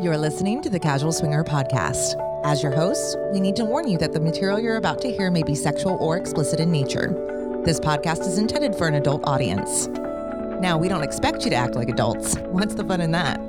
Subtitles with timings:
[0.00, 2.14] You're listening to the Casual Swinger Podcast.
[2.44, 5.28] As your host, we need to warn you that the material you're about to hear
[5.28, 7.08] may be sexual or explicit in nature.
[7.64, 9.88] This podcast is intended for an adult audience.
[10.60, 12.36] Now, we don't expect you to act like adults.
[12.50, 13.40] What's the fun in that?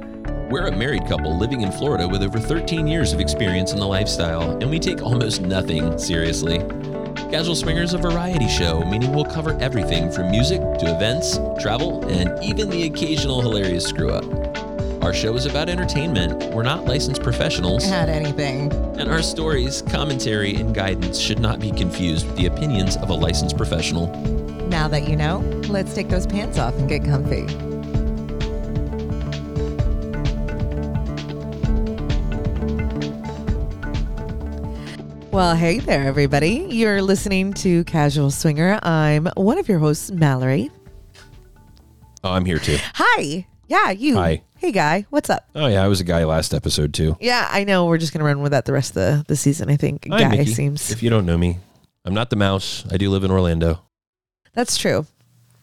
[0.50, 3.88] We're a married couple living in Florida with over 13 years of experience in the
[3.88, 6.58] lifestyle, and we take almost nothing seriously.
[7.30, 12.04] Casual Swinger is a variety show, meaning we'll cover everything from music to events, travel,
[12.10, 14.39] and even the occasional hilarious screw up.
[15.02, 16.54] Our show is about entertainment.
[16.54, 18.72] We're not licensed professionals, Had anything.
[19.00, 23.14] and our stories, commentary, and guidance should not be confused with the opinions of a
[23.14, 24.08] licensed professional.
[24.68, 25.40] Now that you know,
[25.70, 27.46] let's take those pants off and get comfy.
[35.32, 36.66] Well, hey there, everybody.
[36.70, 38.80] You're listening to Casual Swinger.
[38.82, 40.72] I'm one of your hosts, Mallory.
[42.24, 42.78] Oh, I'm here too.
[42.96, 43.46] Hi.
[43.70, 44.16] Yeah, you.
[44.16, 44.42] Hi.
[44.58, 45.06] Hey, guy.
[45.12, 45.48] What's up?
[45.54, 47.16] Oh, yeah, I was a guy last episode too.
[47.22, 47.86] Yeah, I know.
[47.86, 50.08] We're just going to run with that the rest of the, the season, I think.
[50.10, 50.54] Hi, guy Mickey.
[50.54, 50.90] seems.
[50.92, 51.60] If you don't know me,
[52.04, 52.84] I'm not the mouse.
[52.92, 53.82] I do live in Orlando.
[54.54, 55.06] That's true.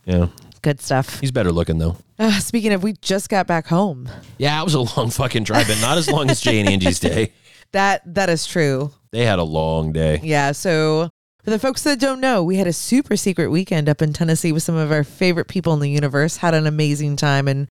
[0.05, 0.29] Yeah,
[0.63, 1.19] Good stuff.
[1.19, 1.97] he's better looking though.
[2.17, 4.09] Uh, speaking of, we just got back home.
[4.39, 7.01] Yeah, it was a long fucking drive, but not as long as Jay and Angie's
[7.01, 7.33] day.
[7.73, 8.93] That That is true.
[9.11, 10.21] They had a long day.
[10.23, 10.53] Yeah.
[10.53, 11.11] So
[11.43, 14.53] for the folks that don't know, we had a super secret weekend up in Tennessee
[14.53, 16.37] with some of our favorite people in the universe.
[16.37, 17.67] Had an amazing time, and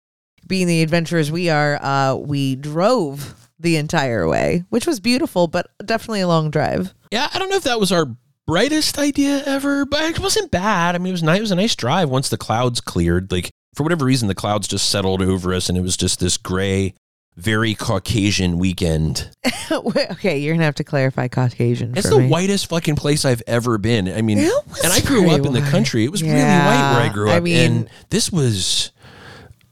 [0.47, 5.67] being the adventurers we are, uh, we drove the entire way, which was beautiful, but
[5.85, 6.93] definitely a long drive.
[7.11, 8.07] Yeah, I don't know if that was our
[8.45, 10.95] brightest idea ever, but it wasn't bad.
[10.95, 11.39] I mean, it was nice.
[11.39, 13.31] It was a nice drive once the clouds cleared.
[13.31, 16.37] Like for whatever reason, the clouds just settled over us, and it was just this
[16.37, 16.93] gray,
[17.35, 19.31] very Caucasian weekend.
[19.71, 21.97] okay, you're gonna have to clarify Caucasian.
[21.97, 22.27] It's the me.
[22.29, 24.07] whitest fucking place I've ever been.
[24.09, 26.03] I mean, and I grew up in the country.
[26.03, 28.91] It was really white where I grew up, I mean- and this was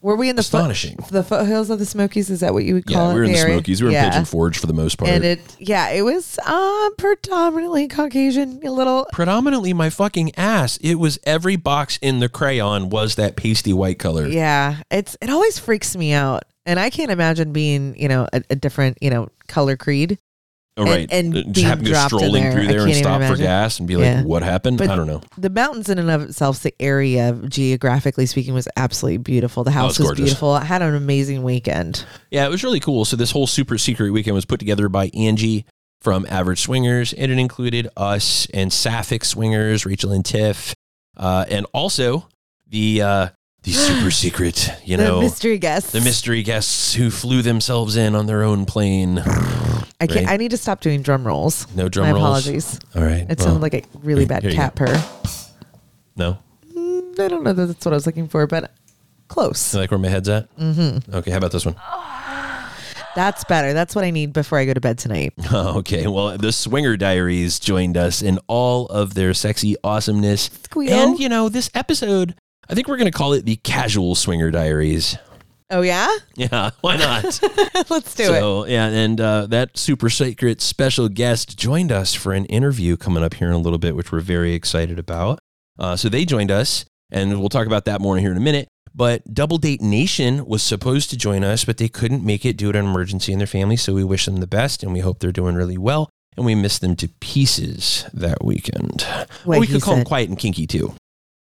[0.04, 0.98] Were we in the astonishing.
[1.10, 2.28] the foothills of the Smokies?
[2.28, 3.08] Is that what you would yeah, call it?
[3.08, 3.54] Yeah, we were in the area?
[3.54, 3.80] Smokies.
[3.80, 4.04] We were yeah.
[4.04, 5.10] in Pigeon Forge for the most part.
[5.10, 8.60] And it, yeah, it was uh, predominantly Caucasian.
[8.66, 10.76] A little, predominantly my fucking ass.
[10.82, 14.26] It was every box in the crayon was that pasty white color.
[14.26, 14.82] yeah.
[14.90, 18.56] It's it always freaks me out, and I can't imagine being, you know, a, a
[18.56, 20.18] different, you know, color creed.
[20.76, 21.08] Oh, right.
[21.12, 22.52] and just being happen to go in strolling there.
[22.52, 24.22] through there and stop for gas and be like, Yeah.
[24.24, 24.78] what happened?
[24.78, 25.20] But- I don't know.
[25.38, 29.62] The mountains, in and of itself, the area geographically speaking, was absolutely beautiful.
[29.62, 30.24] The house it's was gorgeous.
[30.24, 30.50] beautiful.
[30.50, 32.04] I had an amazing weekend.
[32.30, 33.04] Yeah, it was really cool.
[33.04, 35.64] So this whole super secret weekend was put together by Angie
[36.00, 40.74] from Average Swingers, and it included us and Sapphic Swingers, Rachel and Tiff,
[41.16, 42.28] uh, and also
[42.68, 43.28] the uh,
[43.64, 45.16] the super secret, you know.
[45.16, 45.92] the mystery guests.
[45.92, 49.18] the mystery guests who flew themselves in on their own plane.
[50.00, 50.26] I can't.
[50.26, 50.28] right?
[50.28, 51.66] I need to stop doing drum rolls.
[51.74, 52.22] No drum My rolls.
[52.46, 52.80] apologies.
[52.94, 53.26] All right.
[53.28, 55.02] It well, sounded like a really bad cat purr.
[56.16, 56.38] no.
[56.74, 58.72] Mm, I don't know that that's what I was looking for, but
[59.28, 59.72] close.
[59.74, 60.54] You like where my head's at?
[60.56, 61.14] Mm-hmm.
[61.14, 61.30] Okay.
[61.30, 61.76] How about this one?
[63.14, 63.72] That's better.
[63.72, 65.34] That's what I need before I go to bed tonight.
[65.54, 66.08] Okay.
[66.08, 70.50] Well, the Swinger Diaries joined us in all of their sexy awesomeness.
[70.64, 70.92] Squeal.
[70.92, 72.34] And, you know, this episode,
[72.68, 75.16] I think we're going to call it the Casual Swinger Diaries.
[75.70, 77.24] Oh yeah, Yeah, why not?
[77.90, 78.26] let's do it.
[78.26, 83.24] so, yeah, and uh, that super secret special guest joined us for an interview coming
[83.24, 85.38] up here in a little bit, which we're very excited about.
[85.78, 88.68] Uh, so they joined us, and we'll talk about that more here in a minute.
[88.94, 92.70] But Double Date Nation was supposed to join us, but they couldn't make it due
[92.70, 93.76] to an emergency in their family.
[93.76, 96.10] So we wish them the best, and we hope they're doing really well.
[96.36, 99.06] And we miss them to pieces that weekend.
[99.44, 100.94] Well, we could call them Quiet and Kinky too.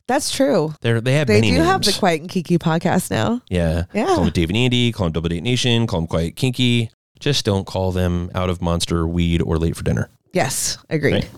[0.08, 0.74] That's true.
[0.80, 1.64] They're, they have They do names.
[1.66, 3.41] have the Quiet and Kinky podcast now.
[3.48, 3.84] Yeah.
[3.94, 4.06] Yeah.
[4.06, 6.91] Call them Dave and Andy, call them Double Date Nation, call them Quiet Kinky.
[7.20, 10.08] Just don't call them out of monster, weed, or late for dinner.
[10.32, 11.12] Yes, agreed.
[11.14, 11.30] Right.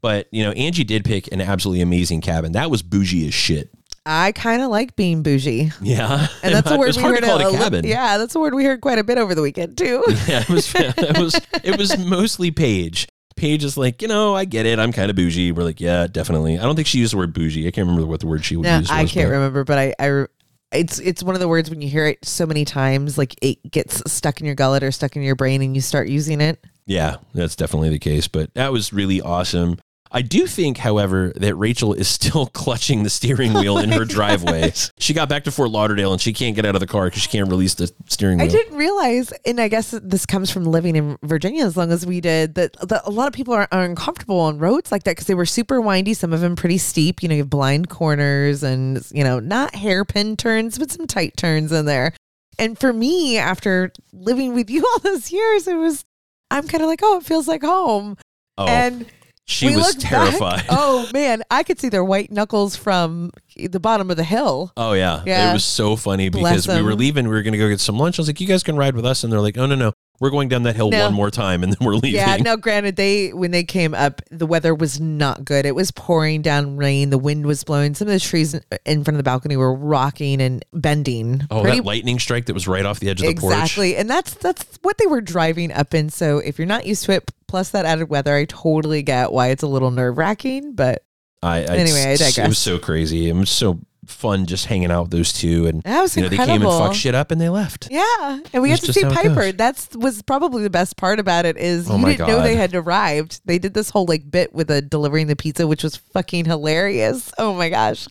[0.00, 2.52] But, you know, Angie did pick an absolutely amazing cabin.
[2.52, 3.70] That was bougie as shit.
[4.06, 6.26] I kind of like being bougie, Yeah.
[6.42, 7.86] and that's a word we heard to call it a cabin.
[7.86, 10.04] Yeah, that's a word we heard quite a bit over the weekend too.
[10.28, 13.08] Yeah, it was, it was, it was mostly Paige.
[13.36, 14.78] Paige is like, you know, I get it.
[14.78, 15.52] I'm kind of bougie.
[15.52, 16.58] We're like, yeah, definitely.
[16.58, 17.66] I don't think she used the word bougie.
[17.66, 18.90] I can't remember what the word she No, used.
[18.90, 20.26] I was, can't but- remember, but I, I, re-
[20.72, 23.70] it's it's one of the words when you hear it so many times, like it
[23.70, 26.64] gets stuck in your gullet or stuck in your brain, and you start using it.
[26.86, 28.26] Yeah, that's definitely the case.
[28.28, 29.78] But that was really awesome.
[30.14, 34.72] I do think, however, that Rachel is still clutching the steering wheel in her driveway.
[34.96, 37.22] She got back to Fort Lauderdale and she can't get out of the car because
[37.22, 38.46] she can't release the steering wheel.
[38.46, 42.06] I didn't realize, and I guess this comes from living in Virginia as long as
[42.06, 45.12] we did, that, that a lot of people are, are uncomfortable on roads like that
[45.12, 47.20] because they were super windy, some of them pretty steep.
[47.20, 51.36] You know, you have blind corners and, you know, not hairpin turns, but some tight
[51.36, 52.14] turns in there.
[52.56, 56.04] And for me, after living with you all those years, it was,
[56.52, 58.16] I'm kind of like, oh, it feels like home.
[58.56, 59.06] Oh, And
[59.46, 60.64] She We was looked back- terrified.
[60.70, 64.72] oh man, I could see their white knuckles from the bottom of the hill.
[64.76, 65.22] Oh yeah.
[65.26, 65.50] Yeah.
[65.50, 67.26] It was so funny Bless because we were leaving.
[67.28, 68.18] We were going to go get some lunch.
[68.18, 69.92] I was like, "You guys can ride with us," and they're like, "Oh no, no,
[70.20, 71.04] we're going down that hill No.
[71.06, 74.22] one more time, and then we're leaving." Yeah, no, granted, they when they came up,
[74.30, 75.66] the weather was not good.
[75.66, 77.10] It was pouring down rain.
[77.10, 77.94] The wind was blowing.
[77.94, 78.54] Some of the trees
[78.86, 81.42] in- front of the balcony were rocking and bending.
[81.50, 83.52] Oh, Pretty- that lightning strike that was right off the edge of the porch.
[83.54, 86.10] exactly, and that's that's what they were driving up in.
[86.10, 89.48] So if you're not used to it, plus that added weather, I totally get why
[89.48, 90.74] it's a little nerve wracking.
[90.74, 91.04] But
[91.42, 92.38] I, I Anyway, I digress.
[92.38, 93.30] It was so crazy.
[93.32, 96.36] Was so fun just hanging out with those two, and that was you know they
[96.36, 97.88] came and fucked shit up, and they left.
[97.90, 99.52] Yeah, and we got to see Piper.
[99.52, 102.74] That's was probably the best part about it is Oh you didn't know they had
[102.74, 103.40] arrived.
[103.44, 107.32] They did this whole like bit with a delivering the pizza, which was fucking hilarious.
[107.38, 108.06] Oh my gosh!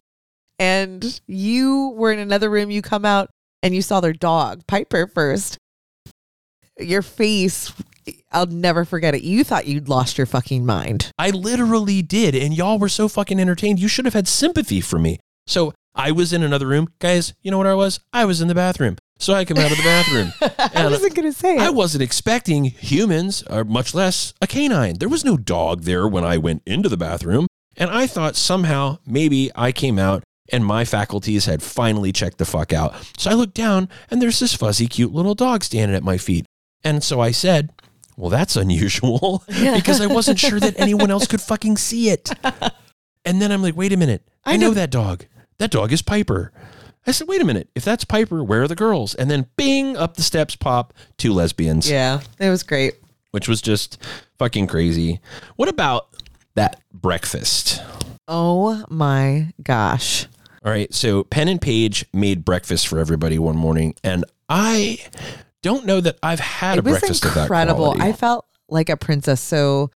[0.59, 2.71] And you were in another room.
[2.71, 3.29] You come out
[3.61, 5.57] and you saw their dog Piper first.
[6.79, 7.71] Your face,
[8.31, 9.23] I'll never forget it.
[9.23, 11.11] You thought you'd lost your fucking mind.
[11.17, 13.79] I literally did, and y'all were so fucking entertained.
[13.79, 15.19] You should have had sympathy for me.
[15.47, 17.33] So I was in another room, guys.
[17.41, 17.99] You know what I was?
[18.11, 18.97] I was in the bathroom.
[19.19, 20.33] So I come out of the bathroom.
[20.75, 21.61] I wasn't gonna say it.
[21.61, 24.97] I wasn't expecting humans, or much less a canine.
[24.97, 27.47] There was no dog there when I went into the bathroom.
[27.77, 32.45] And I thought somehow maybe I came out and my faculties had finally checked the
[32.45, 32.93] fuck out.
[33.17, 36.45] So I looked down and there's this fuzzy, cute little dog standing at my feet.
[36.83, 37.71] And so I said,
[38.17, 42.29] well, that's unusual because I wasn't sure that anyone else could fucking see it.
[43.25, 44.27] And then I'm like, wait a minute.
[44.43, 45.25] I, I know know- that dog.
[45.59, 46.51] That dog is Piper.
[47.05, 47.69] I said, wait a minute.
[47.75, 49.13] If that's Piper, where are the girls?
[49.15, 52.95] And then bing, up the steps pop two lesbians, yeah, it was great.
[53.31, 53.97] which was just
[54.39, 55.19] fucking crazy.
[55.57, 56.07] What about
[56.55, 57.81] that breakfast?
[58.27, 60.27] Oh my gosh.
[60.63, 60.93] All right.
[60.93, 63.95] So Penn and Paige made breakfast for everybody one morning.
[64.01, 64.99] And I
[65.61, 67.93] don't know that I've had it a breakfast of that incredible.
[67.95, 68.01] quality.
[68.01, 69.41] I felt like a princess.
[69.41, 69.91] So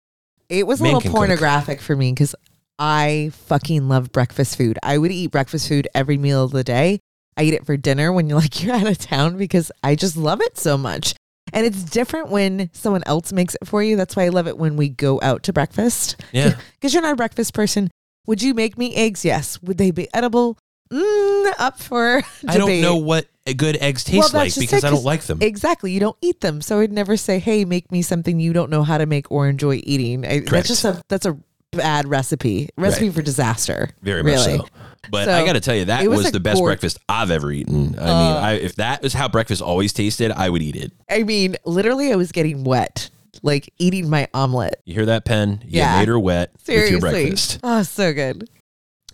[0.48, 1.18] it was a Man little can cook.
[1.18, 2.34] pornographic for me because
[2.78, 4.78] I fucking love breakfast food.
[4.82, 7.00] I would eat breakfast food every meal of the day.
[7.36, 10.16] I eat it for dinner when you're like you're out of town because I just
[10.16, 11.14] love it so much.
[11.52, 13.96] And it's different when someone else makes it for you.
[13.96, 16.16] That's why I love it when we go out to breakfast.
[16.32, 16.56] yeah.
[16.80, 17.90] Because you're not a breakfast person.
[18.26, 19.24] Would you make me eggs?
[19.24, 19.62] Yes.
[19.62, 20.58] Would they be edible?
[20.92, 24.90] Mm, up for I don't know what good eggs taste Well, like because it, I
[24.90, 25.38] don't like them.
[25.40, 25.92] Exactly.
[25.92, 26.60] You don't eat them.
[26.60, 29.48] So I'd never say, hey, make me something you don't know how to make or
[29.48, 30.26] enjoy eating.
[30.26, 30.50] I, Correct.
[30.50, 31.38] that's just a that's a
[31.74, 32.68] bad recipe.
[32.76, 33.90] Recipe for disaster.
[34.02, 34.58] Very much really.
[34.58, 34.68] so.
[35.10, 36.68] But So, I got to tell you, that it was, was a the best gor-
[36.68, 37.98] breakfast I've ever eaten.
[37.98, 40.92] I mean, I, if that was how breakfast always tasted, I would eat it.
[41.10, 43.10] I mean, literally I was getting wet,
[43.42, 44.80] like eating my omelet.
[44.86, 45.60] You hear that, Penn?
[45.62, 45.98] You Yeah.
[45.98, 46.94] made her wet Seriously.
[46.96, 47.60] with your breakfast.
[47.62, 48.48] Oh, so good.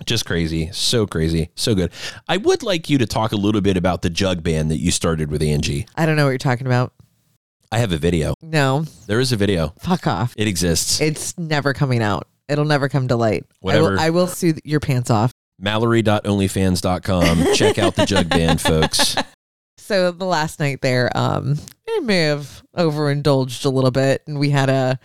[0.06, 0.70] Just crazy.
[0.72, 1.50] So crazy.
[1.56, 1.90] So good.
[2.28, 4.92] I would like you to talk a little bit about the jug band that you
[4.92, 5.86] started with Angie.
[5.96, 6.92] I don't know what you're talking about.
[7.72, 8.34] I have a video.
[8.42, 9.74] No, There is a video.
[9.78, 10.34] fuck off.
[10.36, 11.00] It exists.
[11.00, 12.26] It's never coming out.
[12.50, 13.44] It'll never come to light.
[13.48, 13.90] I Whatever.
[13.92, 15.32] will, I will sue your pants off.
[15.58, 17.54] Mallory.onlyfans.com.
[17.54, 19.14] Check out the jug band, folks.
[19.78, 21.56] So the last night there, um,
[21.88, 24.98] I may have overindulged a little bit, and we had a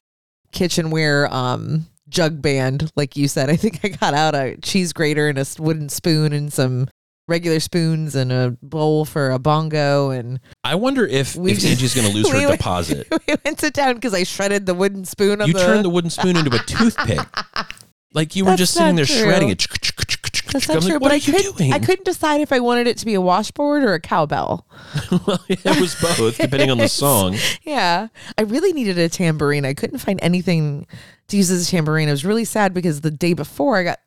[0.52, 3.50] kitchenware um jug band, like you said.
[3.50, 6.88] I think I got out a cheese grater and a wooden spoon and some
[7.28, 11.72] regular spoons and a bowl for a bongo, and I wonder if, We if just-
[11.72, 13.08] Angie's going to lose we her went- deposit.
[13.28, 15.42] we went to town because I shredded the wooden spoon.
[15.46, 17.20] You the, turned the wooden spoon into a toothpick.
[18.14, 19.18] Like you were That's just sitting there true.
[19.18, 19.58] shredding it.
[20.54, 21.58] That's I'm not like, true, what but are I you couldn't.
[21.58, 21.74] doing?
[21.74, 24.66] I couldn't decide if I wanted it to be a washboard or a cowbell.
[25.28, 27.36] well, it was both, depending on the song.
[27.64, 28.08] Yeah.
[28.38, 29.66] I really needed a tambourine.
[29.66, 30.88] I couldn't find anything
[31.28, 32.08] to use as a tambourine.
[32.08, 34.00] I was really sad because the day before I got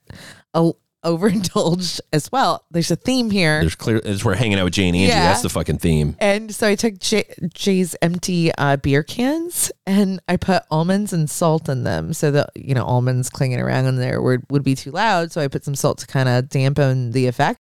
[0.55, 0.71] a,
[1.05, 2.65] overindulged as well.
[2.71, 3.61] There's a theme here.
[3.61, 5.09] There's clear as we're hanging out with Jay and Angie.
[5.09, 5.25] Yeah.
[5.25, 6.17] That's the fucking theme.
[6.21, 7.25] and so I took Jay,
[7.55, 12.51] Jay's empty uh, beer cans and I put almonds and salt in them so that,
[12.55, 15.33] you know, almonds clinging around in there would, would be too loud.
[15.33, 17.61] So I put some salt to kind of dampen the effect.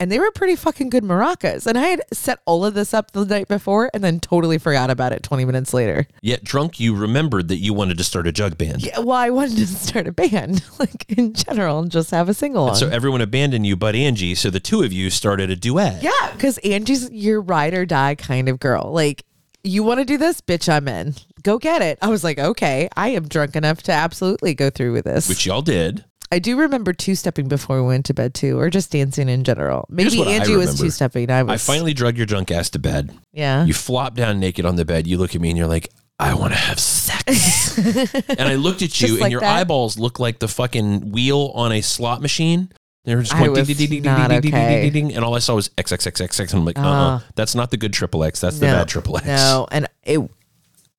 [0.00, 1.66] And they were pretty fucking good maracas.
[1.66, 4.88] And I had set all of this up the night before and then totally forgot
[4.88, 6.06] about it 20 minutes later.
[6.22, 8.82] Yet drunk, you remembered that you wanted to start a jug band.
[8.82, 12.34] Yeah, well, I wanted to start a band, like in general, and just have a
[12.34, 12.76] single on.
[12.76, 14.34] So everyone abandoned you but Angie.
[14.34, 16.02] So the two of you started a duet.
[16.02, 18.90] yeah, because Angie's your ride or die kind of girl.
[18.90, 19.24] Like,
[19.62, 20.70] you want to do this, bitch?
[20.72, 21.14] I'm in.
[21.42, 21.98] Go get it.
[22.00, 25.28] I was like, okay, I am drunk enough to absolutely go through with this.
[25.28, 26.06] Which y'all did.
[26.32, 29.42] I do remember two stepping before we went to bed too, or just dancing in
[29.42, 29.86] general.
[29.88, 31.30] Maybe Angie was two stepping.
[31.30, 31.54] I was.
[31.54, 33.12] I finally drug your drunk ass to bed.
[33.32, 33.64] yeah.
[33.64, 35.06] You flop down naked on the bed.
[35.06, 35.88] You look at me and you're like,
[36.20, 37.76] I want to have sex.
[38.28, 39.60] and I looked at you and like your that?
[39.60, 42.70] eyeballs look like the fucking wheel on a slot machine.
[43.04, 45.34] They were just going ding, ding, ding, ding, ding, ding, ding, ding, ding, and all
[45.34, 46.50] I saw was XXXXX.
[46.52, 47.24] And I'm like, uh, uh Ah.
[47.34, 48.40] that's not the good triple X.
[48.40, 49.26] That's the No, bad triple X.
[49.26, 50.20] No, and it.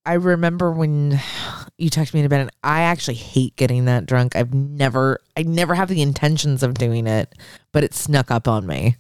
[0.06, 1.20] I remember when
[1.78, 4.36] you tucked me into bed and I actually hate getting that drunk.
[4.36, 7.34] I've never I never have the intentions of doing it,
[7.72, 8.96] but it snuck up on me.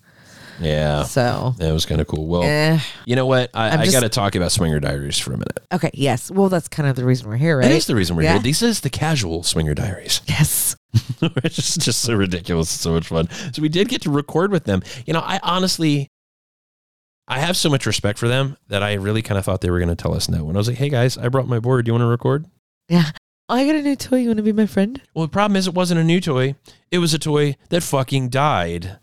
[0.60, 1.03] Yeah.
[1.03, 2.27] So That was kind of cool.
[2.27, 2.79] Well, eh.
[3.05, 3.50] you know what?
[3.55, 5.60] I, I got to talk about Swinger Diaries for a minute.
[5.74, 6.29] okay, yes.
[6.29, 7.63] Well that's kind of the reason we're here, right?
[7.63, 8.34] That is the reason we're Yeah.
[8.34, 8.43] here.
[8.43, 10.22] This is the casual Swinger Diaries.
[10.27, 10.75] yes.
[11.22, 12.72] it's just, just so ridiculous.
[12.75, 13.27] It's so much fun.
[13.53, 14.84] So we did get to record with them.
[15.08, 16.11] You know, I honestly,
[17.31, 19.79] I have so much respect for them that I really kind of thought they were
[19.79, 20.47] going to tell us no.
[20.50, 21.85] And I was like, hey guys, I brought my board.
[21.85, 22.45] Do you want to record?
[22.89, 23.11] Yeah.
[23.47, 24.17] Oh, I got a new toy.
[24.17, 25.01] You want to be my friend?
[25.15, 26.55] Well, the problem is it wasn't a new toy.
[26.91, 28.97] It was a toy that fucking died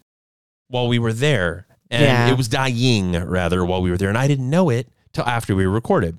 [0.68, 1.66] while we were there.
[1.90, 2.28] And Yeah.
[2.30, 4.10] it was dying rather while we were there.
[4.10, 6.18] And I didn't know it till after we recorded.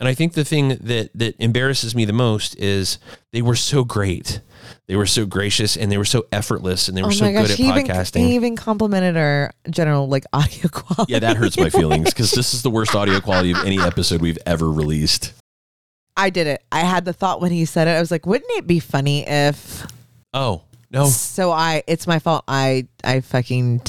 [0.00, 2.98] And I think the thing that that embarrasses me the most is
[3.32, 4.40] they were so great.
[4.88, 7.42] They were so gracious and they were so effortless and they were oh so gosh,
[7.42, 8.20] good at he even, podcasting.
[8.20, 11.12] he even complimented our general like audio quality.
[11.12, 14.20] yeah, that hurts my feelings because this is the worst audio quality of any episode
[14.20, 15.32] we've ever released.
[16.16, 16.64] I did it.
[16.72, 17.92] I had the thought when he said it.
[17.92, 19.86] I was like, wouldn't it be funny if
[20.32, 21.06] Oh, no.
[21.06, 22.44] So I it's my fault.
[22.48, 23.82] I I fucking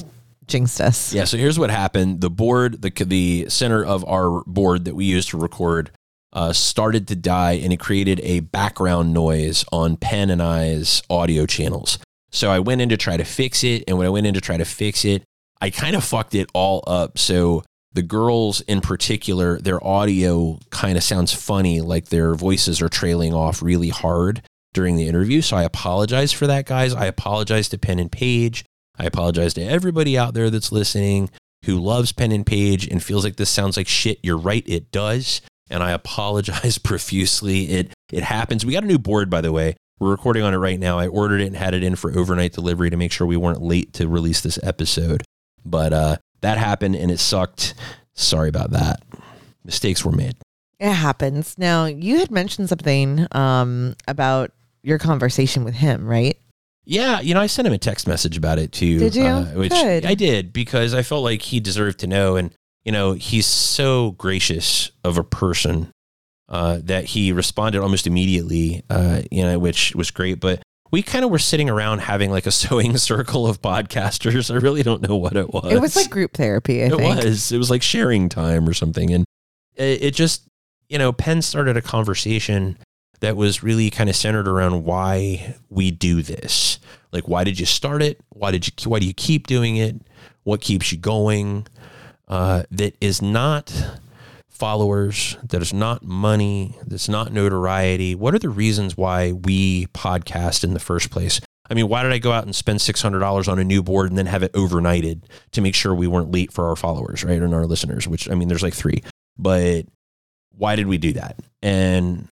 [0.47, 1.13] jinxed us.
[1.13, 2.21] Yeah, so here's what happened.
[2.21, 5.91] The board, the the center of our board that we used to record,
[6.33, 11.45] uh, started to die, and it created a background noise on Penn and I's audio
[11.45, 11.99] channels.
[12.31, 14.41] So I went in to try to fix it, and when I went in to
[14.41, 15.23] try to fix it,
[15.59, 17.17] I kind of fucked it all up.
[17.17, 22.89] So the girls in particular, their audio kind of sounds funny, like their voices are
[22.89, 24.41] trailing off really hard
[24.73, 25.41] during the interview.
[25.41, 26.93] So I apologize for that, guys.
[26.93, 28.63] I apologize to Penn and Paige.
[28.97, 31.29] I apologize to everybody out there that's listening
[31.65, 34.19] who loves Penn and Paige and feels like this sounds like shit.
[34.23, 35.41] You're right, it does.
[35.71, 37.63] And I apologize profusely.
[37.65, 38.65] It it happens.
[38.65, 39.75] We got a new board, by the way.
[39.99, 40.97] We're recording on it right now.
[40.97, 43.61] I ordered it and had it in for overnight delivery to make sure we weren't
[43.61, 45.23] late to release this episode.
[45.63, 47.75] But uh, that happened and it sucked.
[48.13, 49.03] Sorry about that.
[49.63, 50.35] Mistakes were made.
[50.79, 51.55] It happens.
[51.57, 54.51] Now you had mentioned something um about
[54.83, 56.37] your conversation with him, right?
[56.83, 58.97] Yeah, you know, I sent him a text message about it too.
[58.97, 59.23] Did you?
[59.23, 60.05] Uh, which Good.
[60.05, 62.35] I did because I felt like he deserved to know.
[62.35, 65.91] And, you know, he's so gracious of a person
[66.49, 70.39] uh, that he responded almost immediately, uh, you know, which was great.
[70.39, 70.61] But
[70.91, 74.53] we kind of were sitting around having like a sewing circle of podcasters.
[74.53, 75.71] I really don't know what it was.
[75.71, 77.23] It was like group therapy, I it think.
[77.23, 77.51] was.
[77.51, 79.13] It was like sharing time or something.
[79.13, 79.25] And
[79.75, 80.47] it, it just,
[80.89, 82.77] you know, Penn started a conversation
[83.21, 86.79] that was really kind of centered around why we do this.
[87.11, 88.19] Like, why did you start it?
[88.29, 88.89] Why did you?
[88.89, 89.95] Why do you keep doing it?
[90.43, 91.67] What keeps you going?
[92.31, 93.73] Uh, that is not
[94.49, 95.37] followers.
[95.43, 96.77] That is not money.
[96.87, 98.15] That's not notoriety.
[98.15, 101.41] What are the reasons why we podcast in the first place?
[101.69, 103.83] I mean, why did I go out and spend six hundred dollars on a new
[103.83, 107.23] board and then have it overnighted to make sure we weren't late for our followers,
[107.25, 108.07] right, and our listeners?
[108.07, 109.03] Which I mean, there's like three,
[109.37, 109.85] but
[110.55, 111.37] why did we do that?
[111.61, 112.29] And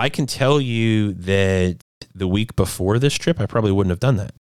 [0.00, 1.76] I can tell you that
[2.12, 4.34] the week before this trip, I probably wouldn't have done that.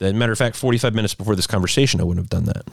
[0.00, 2.66] As matter of fact, 45 minutes before this conversation, I wouldn't have done that.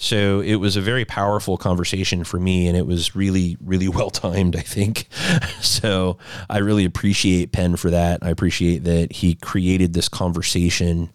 [0.00, 4.10] So it was a very powerful conversation for me, and it was really, really well
[4.10, 5.08] timed, I think.
[5.60, 8.20] so I really appreciate Penn for that.
[8.22, 11.10] I appreciate that he created this conversation.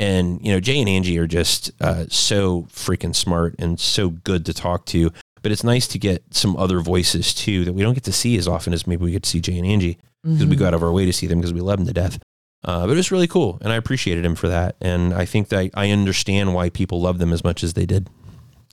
[0.00, 4.44] And, you know, Jay and Angie are just uh, so freaking smart and so good
[4.46, 5.12] to talk to.
[5.42, 8.36] But it's nice to get some other voices too that we don't get to see
[8.36, 10.58] as often as maybe we get to see Jay and Angie because we Mhm.
[10.58, 12.18] go out of our way to see them because we love them to death.
[12.64, 14.74] Uh, but it was really cool, and I appreciated him for that.
[14.80, 18.08] And I think that I understand why people love them as much as they did.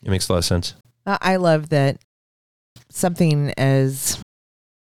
[0.03, 0.73] It makes a lot of sense.
[1.05, 1.97] Uh, I love that
[2.89, 4.19] something as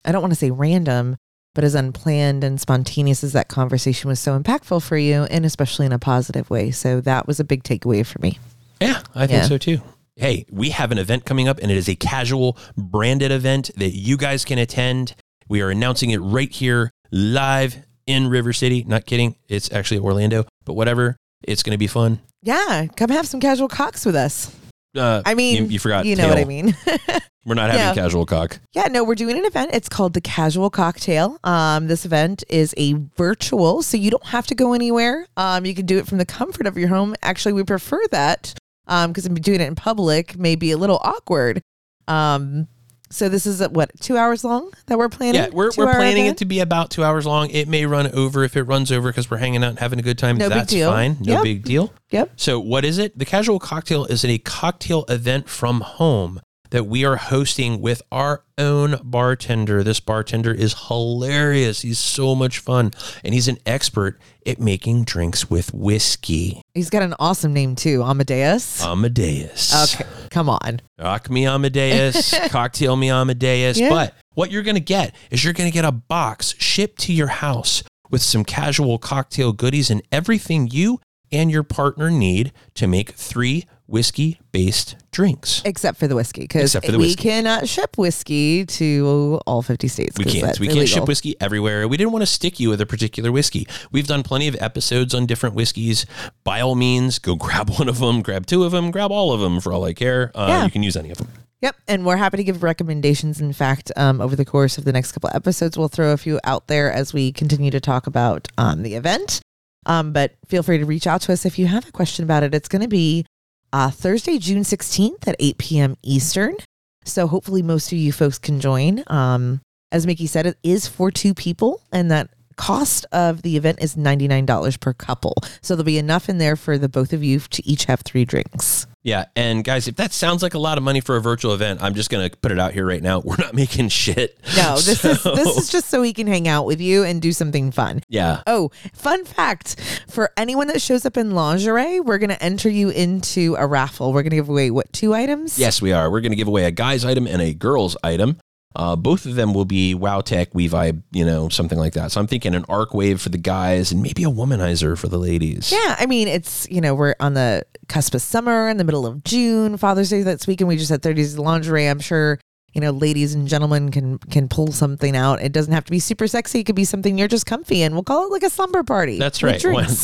[0.04, 1.16] I don't want to say random,
[1.54, 5.86] but as unplanned and spontaneous as that conversation was so impactful for you, and especially
[5.86, 6.70] in a positive way.
[6.70, 8.38] So that was a big takeaway for me.
[8.80, 9.48] Yeah, I think Yeah.
[9.48, 9.80] so too.
[10.16, 13.90] Hey, we have an event coming up, and it is a casual branded event that
[13.90, 15.14] you guys can attend.
[15.48, 18.84] We are announcing it right here live in River City.
[18.84, 19.36] Not kidding.
[19.48, 21.16] It's actually Orlando, but whatever.
[21.42, 22.20] It's going to be fun.
[22.42, 24.54] Yeah, come have some casual cocks with us.
[24.96, 26.06] Uh, I mean, you, you forgot.
[26.06, 26.76] You know what I mean?
[27.44, 27.94] We're not having Yeah.
[27.94, 28.60] casual cock.
[28.74, 29.70] Yeah, no, we're doing an event.
[29.72, 31.38] It's called the Casual Cocktail.
[31.44, 35.26] Um, this event is a virtual, so you don't have to go anywhere.
[35.38, 37.14] Um, you can do it from the comfort of your home.
[37.22, 38.52] Actually, we prefer that
[38.86, 41.62] because doing it in public may be a little awkward.
[42.06, 42.68] Um,
[43.10, 45.34] so this is what two hours long that we're planning.
[45.42, 46.36] Yeah, we're, we're planning event?
[46.36, 47.50] it to be about two hours long.
[47.50, 50.02] It may run over if it runs over because we're hanging out and having a
[50.02, 50.36] good time.
[50.38, 50.90] No big That's deal.
[50.90, 51.16] fine.
[51.20, 51.42] No Yep.
[51.42, 51.92] big deal.
[52.10, 52.32] Yep.
[52.36, 53.18] So, what is it?
[53.18, 58.44] The casual cocktail is a cocktail event from home that we are hosting with our
[58.56, 59.82] own bartender.
[59.82, 61.82] This bartender is hilarious.
[61.82, 62.92] He's so much fun,
[63.24, 66.62] and he's an expert at making drinks with whiskey.
[66.74, 68.82] He's got an awesome name too, Amadeus.
[68.82, 69.94] Amadeus.
[69.94, 70.80] okay, come on.
[70.98, 73.78] Rock me Amadeus, cocktail me Amadeus.
[73.78, 73.90] Yeah.
[73.90, 77.12] But what you're going to get is you're going to get a box shipped to
[77.12, 82.86] your house with some casual cocktail goodies and everything you and your partner need to
[82.86, 85.62] make three whiskey based drinks.
[85.64, 87.22] Except for the whiskey, because Except for the we whiskey.
[87.22, 90.16] cannot ship whiskey to all 50 states.
[90.18, 90.60] We can't.
[90.60, 91.88] We can't ship whiskey everywhere.
[91.88, 93.66] We didn't want to stick you with a particular whiskey.
[93.90, 96.06] We've done plenty of episodes on different whiskeys.
[96.44, 99.40] By all means, go grab one of them, grab two of them, grab all of
[99.40, 100.30] them for all I care.
[100.34, 100.64] Uh, Yeah.
[100.66, 101.28] You can use any of them.
[101.60, 103.40] Yep, and we're happy to give recommendations.
[103.40, 106.38] In fact, um, over the course of the next couple episodes, we'll throw a few
[106.44, 109.40] out there as we continue to talk about um, the event.
[109.84, 112.44] Um, but feel free to reach out to us if you have a question about
[112.44, 112.54] it.
[112.54, 113.24] It's going to be
[113.72, 115.96] uh, Thursday, June 16th at 8 p.m.
[116.02, 116.56] Eastern.
[117.04, 119.02] So hopefully most of you folks can join.
[119.06, 119.60] Um,
[119.90, 123.96] as Mickey said, it is for two people, and that cost of the event is
[123.96, 125.34] $99 per couple.
[125.62, 128.24] So there'll be enough in there for the both of you to each have three
[128.26, 128.86] drinks.
[129.04, 131.80] Yeah, and guys, if that sounds like a lot of money for a virtual event,
[131.80, 133.20] I'm just gonna put it out here right now.
[133.24, 134.38] We're not making shit.
[134.56, 137.32] No, this is this is just so he can hang out with you and do
[137.32, 138.02] something fun.
[138.08, 138.42] yeah.
[138.46, 139.76] Oh, fun fact
[140.10, 144.12] for anyone that shows up in lingerie, we're going to enter you into a raffle.
[144.12, 145.58] We're going to give away what two items?
[145.58, 146.10] Yes, we are.
[146.10, 148.38] We're gonna give away a guy's item and a girl's item.
[148.76, 152.12] Uh, both of them will be Wow Tech, We Vibe, you know, something like that.
[152.12, 155.72] So I'm thinking an Arcwave for the guys and maybe a womanizer for the ladies.
[155.72, 159.06] Yeah, I mean, it's, you know, we're on the cusp of summer in the middle
[159.06, 160.68] of June, Father's Day this weekend.
[160.68, 161.88] We just had 30s lingerie.
[161.88, 162.38] I'm sure,
[162.74, 165.40] you know, ladies and gentlemen can can pull something out.
[165.40, 166.60] It doesn't have to be super sexy.
[166.60, 167.94] It could be something you're just comfy in.
[167.94, 169.18] We'll call it like a slumber party.
[169.18, 169.54] That's right.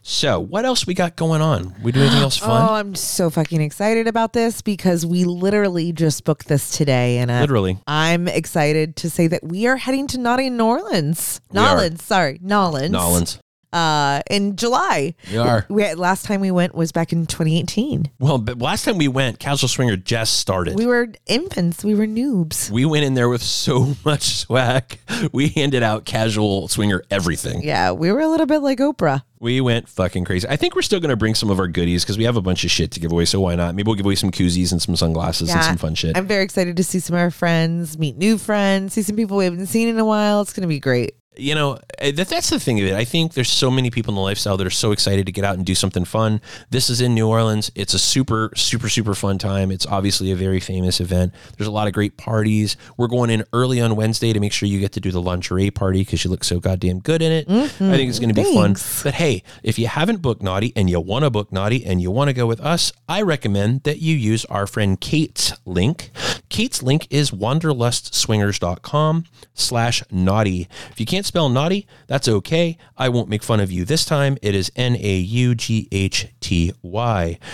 [0.09, 1.75] So, what else we got going on?
[1.83, 2.69] We do anything else fun?
[2.69, 2.75] Oh.
[2.75, 7.41] I'm so fucking excited about this because we literally just booked this today, and uh,
[7.41, 7.77] Literally.
[7.87, 11.41] I'm excited to say that we are heading to Naughty New Orleans.
[11.53, 12.91] N'awlins, sorry, N'awlins.
[12.91, 13.39] N'awlins.
[13.73, 15.13] Uh, in July.
[15.31, 15.65] We are.
[15.69, 18.09] We had, last time we went was back in 2018.
[18.19, 20.75] Well, but last time we went, Casual Swinger just started.
[20.77, 21.83] We were infants.
[21.83, 22.71] We were noobs.
[22.71, 24.99] We went in there with so much swag.
[25.31, 27.61] We handed out casual swinger everything.
[27.63, 29.23] Yeah, we were a little bit like Oprah.
[29.39, 30.47] We went fucking crazy.
[30.49, 32.41] I think we're still going to bring some of our goodies because we have a
[32.41, 33.25] bunch of shit to give away.
[33.25, 33.75] So why not?
[33.75, 36.17] Maybe we'll give away some koozies and some sunglasses and some fun shit.
[36.17, 39.37] I'm very excited to see some of our friends, meet new friends, see some people
[39.37, 40.41] we haven't seen in a while.
[40.41, 41.15] It's going to be great.
[41.39, 42.93] You know eh, that, that's the thing of it.
[42.93, 45.43] I think there's so many people in the lifestyle that are so excited to get
[45.43, 46.41] out and do something fun.
[46.69, 47.71] This is in new orleans.
[47.75, 49.71] It's a super super super fun time.
[49.71, 51.33] It's obviously a very famous event.
[51.57, 52.77] There's a lot of great parties.
[52.97, 55.71] We're going in early on wednesday to make sure you get to do the lingerie
[55.71, 57.49] party because you look so goddamn good in it.
[57.49, 58.75] I think it's going to be fun.
[59.03, 62.11] But hey if you haven't booked naughty and you want to book naughty and you
[62.11, 66.11] want to go with us i recommend that you use our friend kate's link.
[66.49, 70.67] Kate's link is wanderlustswingers.com slash naughty.
[70.91, 72.77] If you can't spell naughty that's okay.
[72.97, 74.37] I won't make fun of you this time.
[74.41, 76.27] It is n-a-u-g-h-t-y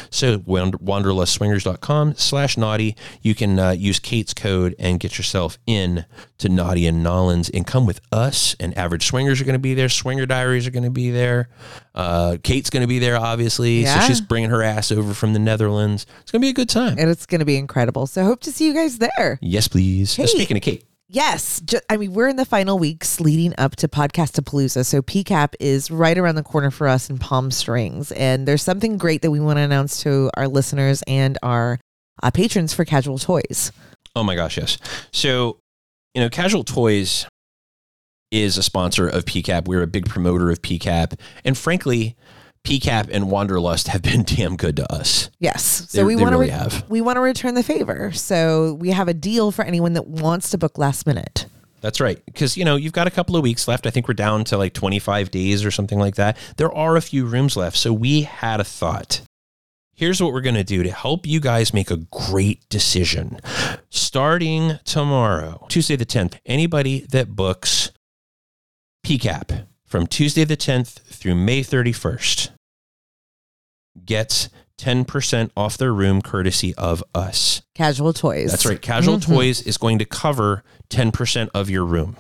[0.10, 2.96] so wander- wanderlustswingers.com slash naughty.
[3.22, 6.06] You can uh, use kate's code and get yourself in
[6.38, 8.56] to naughty and N'awlins and come with us.
[8.60, 9.90] And average swingers are going to be there.
[9.90, 11.50] Swinger diaries are going to be there.
[11.96, 13.84] Uh, kate's going to be there obviously.
[13.84, 14.00] Yeah.
[14.00, 16.06] so she's bringing her ass over from the netherlands.
[16.22, 16.98] It's going to be a good time.
[16.98, 18.08] And it's going to be incredible.
[18.08, 19.40] So hope to see you guys there.
[19.42, 20.16] yes please.
[20.16, 20.28] Hey.
[20.28, 21.62] speaking of kate Yes.
[21.90, 24.86] I mean, we're in the final weeks leading up to Podcastapalooza.
[24.86, 28.12] So PCAP is right around the corner for us in Palm Springs.
[28.14, 31.80] And there's something great that we want to announce to our listeners and our
[32.22, 33.72] uh, patrons for Casual Toys.
[34.16, 34.78] Oh my gosh, yes.
[35.12, 35.60] So,
[36.14, 37.28] you know, Casual Toys
[38.32, 39.68] is a sponsor of PCAP.
[39.68, 41.20] We're a big promoter of PCAP.
[41.46, 42.16] And frankly,
[42.64, 45.30] PCAP and Wanderlust have been damn good to us.
[45.40, 45.86] Yes.
[45.90, 46.86] So They- we want to really have.
[46.90, 48.12] we want to return the favor.
[48.14, 51.46] So we have a deal for anyone that wants to book last minute.
[51.82, 52.24] That's right.
[52.26, 53.86] Because, you know, you've got a couple of weeks left.
[53.86, 56.38] I think we're down to like 25 days or something like that.
[56.56, 57.76] There are a few rooms left.
[57.76, 59.20] So we had a thought.
[59.94, 63.40] Here's what we're going to do to help you guys make a great decision.
[63.90, 67.92] Starting tomorrow, Tuesday the 10th, anybody that books
[69.06, 72.50] PCAP from Tuesday the 10th through May 31st
[74.04, 77.62] gets 10% off their room courtesy of us.
[77.76, 78.50] Casual toys.
[78.50, 78.82] That's right.
[78.82, 79.26] Casual Mhm.
[79.36, 82.18] Toys is going to cover 10% of your room.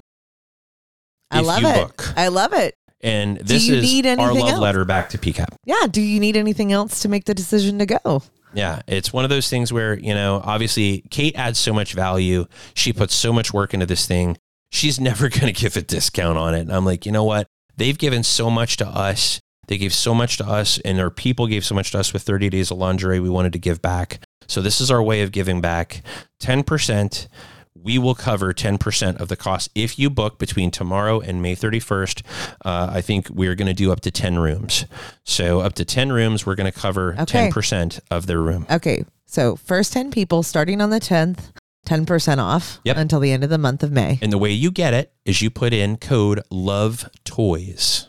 [1.32, 1.74] I love it.
[1.74, 2.14] book.
[2.16, 2.76] I love it.
[3.02, 4.60] And this is our love else?
[4.60, 5.56] letter back to PCAP.
[5.66, 5.88] Yeah.
[5.90, 8.22] Do you need anything else to make the decision to go?
[8.54, 12.46] Yeah, it's one of those things where, you know, obviously Kate adds so much value.
[12.76, 14.38] She puts so much work into this thing.
[14.72, 16.60] She's never going to give a discount on it.
[16.60, 17.48] And I'm like, you know what?
[17.78, 19.40] They've given so much to us.
[19.68, 22.24] They gave so much to us, and our people gave so much to us with
[22.24, 23.20] 30 days of lingerie.
[23.20, 24.20] We wanted to give back.
[24.48, 26.02] So this is our way of giving back
[26.42, 27.28] 10%.
[27.76, 32.22] We will cover 10% of the cost if you book between tomorrow and May 31st.
[32.64, 34.86] Uh, I think we're going to do up to 10 rooms.
[35.26, 37.50] So, up to 10 rooms, we're going to cover Okay.
[37.50, 38.66] 10% of their room.
[38.70, 39.06] Okay.
[39.26, 41.52] So, first 10 people starting on the 10th,
[41.88, 42.98] 10% off Yep.
[42.98, 44.20] until the end of the month of May.
[44.22, 48.08] And the way you get it is you put in code LOVE TOYS.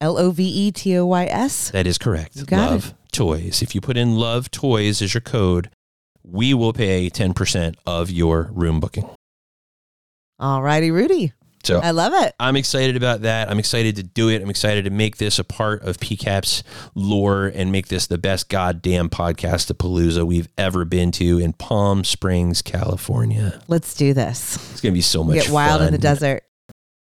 [0.00, 1.70] L O V E T O Y S.
[1.70, 2.50] That is correct.
[2.50, 3.60] Love Toys.
[3.62, 5.70] If you put in Love Toys as your code,
[6.22, 9.08] we will pay 10% of your room booking.
[10.38, 11.32] All righty, Rudy.
[11.62, 12.34] So I love it.
[12.40, 13.50] I'm excited about that.
[13.50, 14.40] I'm excited to do it.
[14.42, 18.48] I'm excited to make this a part of PCAP's lore and make this the best
[18.48, 23.60] goddamn Podcastapalooza we've ever been to in Palm Springs, California.
[23.68, 24.56] Let's do this.
[24.72, 26.44] It's going to be so much Get wild in the desert.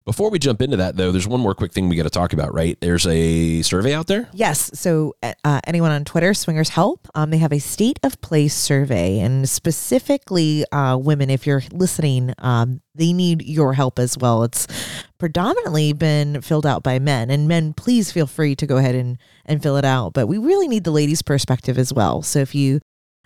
[0.04, 2.34] Before we jump into that, though, there's one more quick thing we got to talk
[2.34, 2.76] about, right?
[2.82, 4.30] There's a survey out there.
[4.34, 4.72] Yes.
[4.74, 9.20] So, uh, anyone on Twitter, Swingers Help, um, they have a state of play survey,
[9.20, 14.42] and specifically uh, women, if you're listening, um, they need your help as well.
[14.44, 14.66] It's
[15.20, 19.20] predominantly been filled out by men, and men, please feel free to go ahead and,
[19.46, 20.14] and fill it out.
[20.14, 22.24] But we really need the ladies' perspective as well.
[22.24, 22.80] So, if you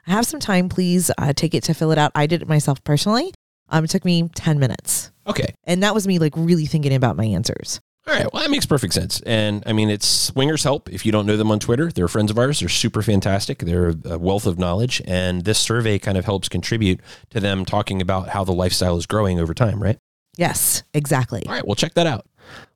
[0.08, 2.12] have some time, please uh, take it to fill it out.
[2.16, 3.32] I did it myself personally.
[3.70, 5.12] Um, it took me 10 minutes.
[5.28, 5.54] Okay.
[5.64, 7.80] And that was me like really thinking about my answers.
[8.08, 8.32] All right.
[8.32, 9.20] Well, that makes perfect sense.
[9.22, 10.90] And I mean, it's Swingers Help.
[10.90, 12.60] If you don't know them on Twitter, they're friends of ours.
[12.60, 13.60] They're super fantastic.
[13.60, 15.02] They're a wealth of knowledge.
[15.06, 17.02] And this survey kind of helps contribute
[17.32, 19.98] to them talking about how the lifestyle is growing over time, right?
[20.38, 21.44] Yes, exactly.
[21.48, 21.66] All right.
[21.66, 22.28] Well, check that out.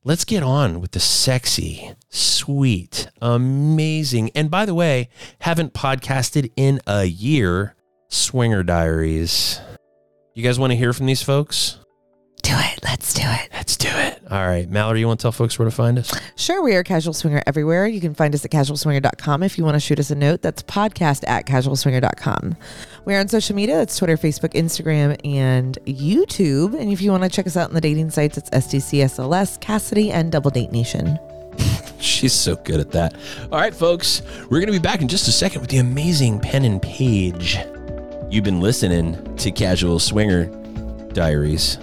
[0.04, 5.10] Let's get on with the sexy, sweet, amazing, and by the way,
[5.41, 7.75] haven't podcasted in a year
[8.08, 9.60] Swinger Diaries.
[10.39, 11.80] You guys want to hear from these folks?
[12.43, 12.80] Do it.
[12.82, 13.49] Let's do it.
[13.52, 14.21] Let's do it.
[14.32, 14.69] All right.
[14.69, 16.17] Mallory, you want to tell folks where to find us?
[16.38, 17.88] Sure, we are Casual Swinger everywhere.
[17.88, 20.41] You can find us at casualswinger.com if you want to shoot us a note.
[20.41, 22.56] That's podcast at casualswinger.com.
[23.04, 23.75] We're on social media.
[23.75, 26.73] That's Twitter, Facebook, Instagram, and YouTube.
[26.80, 30.10] And if you want to check us out on the dating sites, it's SDCSLS, Kasidie,
[30.10, 31.19] and Double Date Nation.
[31.99, 33.13] She's so good at that.
[33.52, 36.39] All right, folks, we're going to be back in just a second with the amazing
[36.39, 37.58] Penn and Paige.
[38.31, 40.45] You've been listening to Casual Swinger
[41.13, 41.77] Diaries.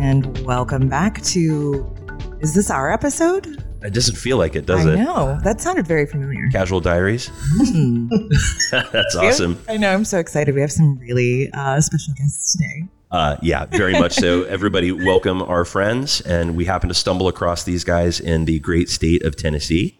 [0.00, 1.94] And welcome back to.
[2.40, 3.62] Is this our episode?
[3.86, 4.96] It doesn't feel like it, does I it?
[4.96, 5.38] know.
[5.44, 6.48] That sounded very familiar.
[6.50, 7.30] Casual Diaries.
[7.56, 8.08] Hmm.
[8.70, 9.62] That's awesome.
[9.68, 9.92] I know.
[9.92, 10.54] I'm so excited.
[10.54, 12.88] We have some really uh, special guests today.
[13.10, 14.42] Uh, yeah, very much so.
[14.48, 16.20] Everybody, welcome our friends.
[16.22, 19.96] And we happen to stumble across these guys in the great state of Tennessee.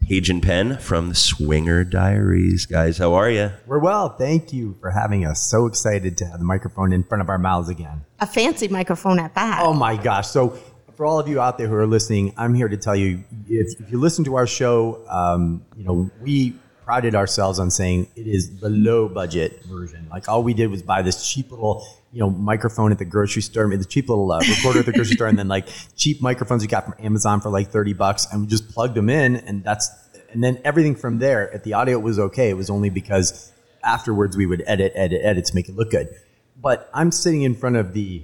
[0.00, 2.66] Paige and Penn from the Swinger Diaries.
[2.66, 3.52] Guys, how are you?
[3.66, 4.08] We're well.
[4.08, 5.40] Thank you for having us.
[5.48, 8.04] So excited to have the microphone in front of our mouths again.
[8.18, 9.60] a fancy microphone at that.
[9.62, 10.26] Oh my gosh.
[10.26, 10.58] So,
[10.94, 13.80] for all of you out there who are listening, I'm here to tell you if,
[13.80, 18.26] if you listen to our show, um, you know, we prided ourselves on saying it
[18.26, 20.06] is the low budget version.
[20.10, 23.42] Like, all we did was buy this cheap little, you know, microphone at the grocery
[23.42, 25.68] store, I mean, the cheap little uh, recorder at the grocery store, and then like
[25.96, 29.08] cheap microphones we got from Amazon for like 30 bucks, and we just plugged them
[29.08, 29.90] in, and that's,
[30.32, 33.52] and then everything from there, if the audio was okay, it was only because
[33.84, 36.08] afterwards we would edit, edit, edit to make it look good.
[36.60, 38.22] But I'm sitting in front of the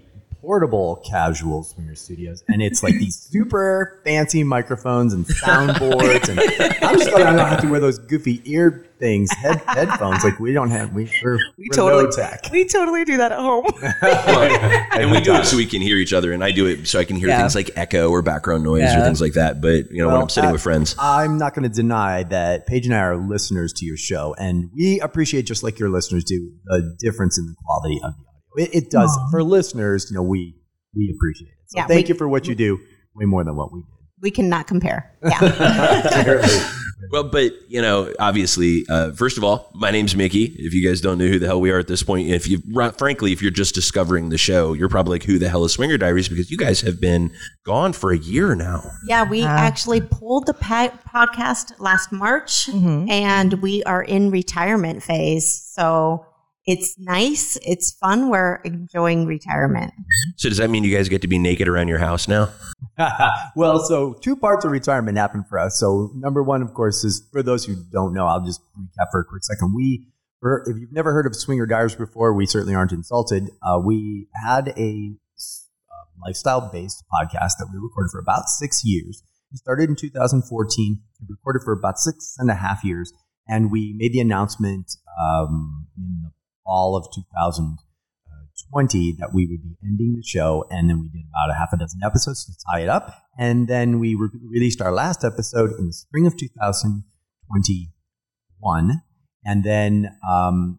[0.48, 6.40] portable casual swinger studios and it's like these super fancy microphones and soundboards and
[6.82, 10.38] i'm just glad i don't have to wear those goofy ear things head, headphones like
[10.40, 13.38] we don't have we, we're, We we're totally low tech We totally do that at
[13.38, 13.66] home.
[15.00, 16.98] and we do it so we can hear each other, and I do it so
[16.98, 17.38] I can hear Yeah.
[17.38, 19.60] things like echo or background noise or things like that.
[19.60, 22.66] But you know, when I'm sitting uh, with friends, i'm not going to deny that
[22.66, 26.24] paige and i are listeners to your show and we appreciate just like your listeners
[26.24, 30.10] do the difference in the quality of the audio It, it does for listeners.
[30.10, 30.54] You know, we
[30.94, 31.54] we appreciate it.
[31.66, 32.78] So Yeah, thank we- you for what you do.
[33.14, 33.88] Way more than what we did.
[34.20, 35.12] We cannot compare.
[35.22, 36.74] Yeah.
[37.10, 40.54] Well, but you know, obviously, uh, first of all, my name's Mickey.
[40.58, 42.60] If you guys don't know who the hell we are at this point, if you,
[42.98, 45.96] frankly, if you're just discovering the show, you're probably like, "Who the hell is Swinger
[45.96, 47.30] Diaries?" Because you guys have been
[47.64, 48.82] gone for a year now.
[49.06, 53.08] yeah, we actually pulled the pa- podcast last March Mhm.
[53.08, 55.48] and we are in retirement phase.
[55.72, 56.26] So
[56.68, 57.56] it's nice.
[57.62, 58.28] It's fun.
[58.28, 59.94] We're enjoying retirement.
[60.36, 62.50] So does that mean you guys get to be naked around your house now?
[63.56, 65.80] well, so two parts of retirement happened for us.
[65.80, 69.20] So number one, of course, is for those who don't know, I'll just recap for
[69.20, 69.72] a quick second.
[69.74, 70.08] We,
[70.40, 73.48] for, if you've never heard of Swinger Diaries before, we certainly aren't insulted.
[73.62, 79.22] Uh, we had a uh, lifestyle-based podcast that we recorded for about six years.
[79.52, 81.00] It started in 2014.
[81.22, 83.10] We recorded for about six and a half years,
[83.48, 86.30] and we made the announcement um, in the
[86.68, 91.50] fall of 2020 that we would be ending the show and then we did about
[91.50, 94.92] a half a dozen episodes to tie it up and then we re- released our
[94.92, 99.02] last episode in the spring of 2021
[99.44, 100.78] and then um,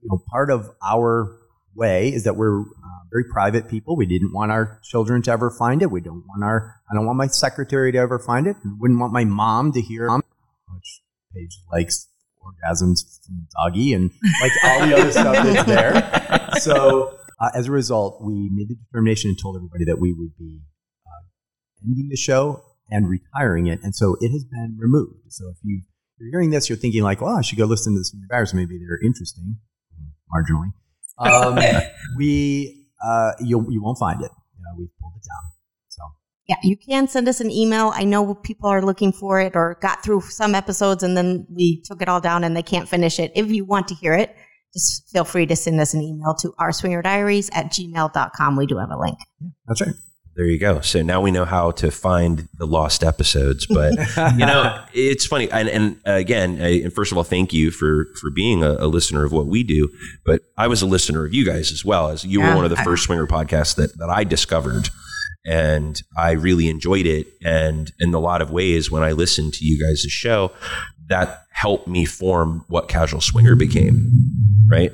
[0.00, 1.36] you know part of our
[1.74, 2.64] way is that we're uh,
[3.10, 3.96] very private people.
[3.96, 5.90] We didn't want our children to ever find it.
[5.90, 8.56] We don't want our i don't want my secretary to ever find it.
[8.64, 11.02] I wouldn't want my mom to hear which
[11.34, 12.08] Paige likes
[12.48, 16.60] orgasms from doggy and like all the other stuff that's there.
[16.60, 20.36] So uh, as a result, we made the determination and told everybody that we would
[20.36, 20.60] be
[21.06, 21.22] uh,
[21.84, 25.20] ending the show and retiring it, and so it has been removed.
[25.28, 25.82] So if you,
[26.18, 28.46] you're hearing this, you're thinking like, "Well, I should go listen to this from your
[28.54, 29.56] Maybe they're interesting,
[30.34, 30.72] marginally."
[31.18, 31.58] Um,
[32.16, 34.30] we uh, you you won't find it.
[34.30, 35.52] Uh, we pulled it down.
[36.48, 37.92] So Yeah, you can send us an email.
[37.94, 41.82] I know people are looking for it or got through some episodes and then we
[41.84, 43.32] took it all down and they can't finish it.
[43.34, 44.34] If you want to hear it,
[44.74, 48.56] just feel free to send us an email to our swinger diaries at gmail.com.
[48.56, 49.18] We do have a link.
[49.66, 49.94] that's right.
[50.36, 50.80] There you go.
[50.82, 53.66] So now we know how to find the lost episodes.
[53.66, 53.94] But
[54.38, 55.50] you know, it's funny.
[55.50, 58.86] And, and again, I, and first of all, thank you for for being a, a
[58.86, 59.88] listener of what we do.
[60.24, 62.08] But I was a listener of you guys as well.
[62.10, 62.50] As you Yeah.
[62.50, 64.90] were one of the first swinger podcasts that that I discovered,
[65.44, 67.26] and I really enjoyed it.
[67.42, 70.52] And in a lot of ways, when I listened to you guys' show,
[71.08, 74.10] that helped me form what casual swinger became.
[74.70, 74.92] Right.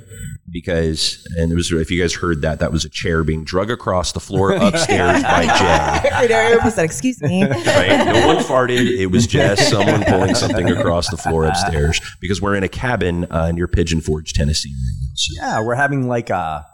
[0.50, 3.70] Because, and it was, if you guys heard that, that was a chair being drug
[3.72, 7.42] across the floor upstairs by Jay Right there, I said, excuse me.
[7.42, 8.04] right?
[8.06, 8.96] No one farted.
[8.96, 13.24] It was just someone pulling something across the floor upstairs because we're in a cabin
[13.30, 14.72] uh, near Pigeon Forge, Tennessee.
[15.14, 16.64] So Yeah, we're having like a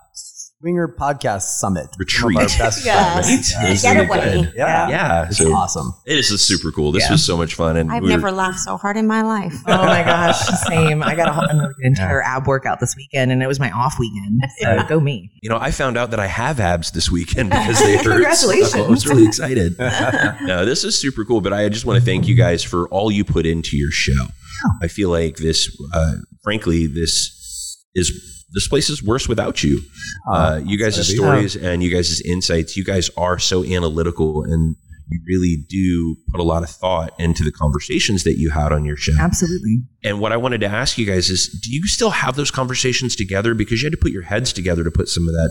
[0.60, 1.86] swinger podcast summit.
[1.98, 2.36] Retreat.
[2.36, 3.26] Some of our best Yes.
[3.26, 3.52] friends.
[3.64, 4.42] It was Get really away.
[4.44, 4.52] good.
[4.56, 4.88] Yeah.
[4.90, 5.94] Yeah, It's so awesome.
[6.04, 6.92] it is super cool.
[6.92, 7.12] This Yeah.
[7.12, 9.54] was so much fun, and I've we were- never laughed so hard in my life.
[9.66, 11.02] Oh my gosh, same.
[11.02, 13.98] I got a whole, an entire ab workout this weekend, and it was my off
[13.98, 14.42] weekend.
[14.60, 15.30] So go me.
[15.42, 18.04] you know, I found out that I have abs this weekend because they hurt.
[18.04, 18.72] Congratulations.
[18.72, 19.76] So I was really excited.
[19.78, 23.10] no, this is super cool, but I just want to thank you guys for all
[23.10, 24.26] you put into your show.
[24.82, 29.80] I feel like this, uh, frankly, this is this place is worse without you.
[30.30, 32.76] Uh, you guys' stories and you guys' insights.
[32.76, 34.76] You guys are so analytical and
[35.10, 38.84] you really do put a lot of thought into the conversations that you had on
[38.84, 39.12] your show.
[39.18, 39.82] Absolutely.
[40.04, 43.16] And what I wanted to ask you guys is, do you still have those conversations
[43.16, 43.54] together?
[43.54, 45.50] Because you had to put your heads together to put some of that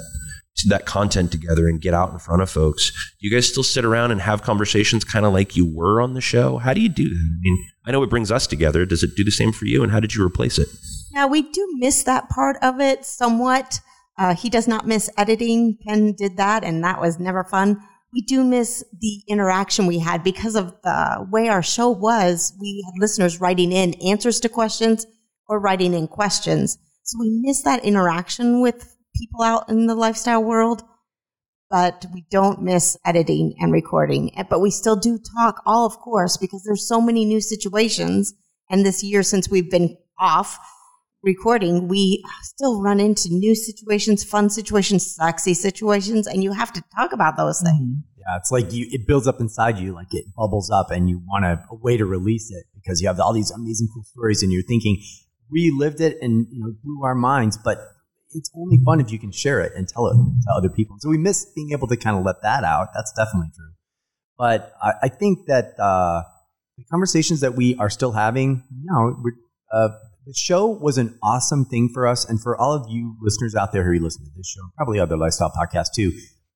[0.68, 2.92] that content together and get out in front of folks.
[3.20, 6.14] Do you guys still sit around and have conversations kind of like you were on
[6.14, 6.58] the show?
[6.58, 7.16] How do you do that?
[7.16, 8.86] I mean, I know it brings us together.
[8.86, 9.84] Does it do the same for you?
[9.84, 10.68] And how did you replace it?
[11.12, 13.80] Yeah, we do miss that part of it somewhat.
[14.18, 15.78] Uh, he does not miss editing.
[15.88, 17.82] Ken did that, and that was never fun.
[18.12, 22.54] We do miss the interaction we had because of the way our show was.
[22.60, 25.06] We had listeners writing in answers to questions
[25.48, 26.78] or writing in questions.
[27.04, 30.84] So we miss that interaction with people out in the lifestyle world.
[31.70, 34.32] But we don't miss editing and recording.
[34.50, 38.34] But we still do talk, all of course, because there's so many new situations.
[38.72, 40.58] And this year, since we've been off,
[41.24, 46.84] recording, we still run into new situations, fun situations, sexy situations, and you have to
[46.96, 47.82] talk about those things.
[47.82, 48.20] Mm-hmm.
[48.20, 51.22] Yeah, it's like you it builds up inside you, like it bubbles up, and you
[51.26, 54.44] want a, a way to release it because you have all these amazing cool stories,
[54.44, 55.02] and you're thinking
[55.52, 57.80] we lived it and you know blew our minds, but
[58.32, 60.98] it's only fun if you can share it and tell it to other people.
[61.00, 62.90] So we miss being able to kind of let that out.
[62.94, 63.72] That's definitely true.
[64.38, 66.24] But I, I think that uh,
[66.78, 69.16] the conversations that we are still having, you know,
[69.74, 69.90] uh,
[70.26, 73.72] the show was an awesome thing for us, and for all of you listeners out
[73.72, 76.12] there who listen to this show, probably other lifestyle podcasts too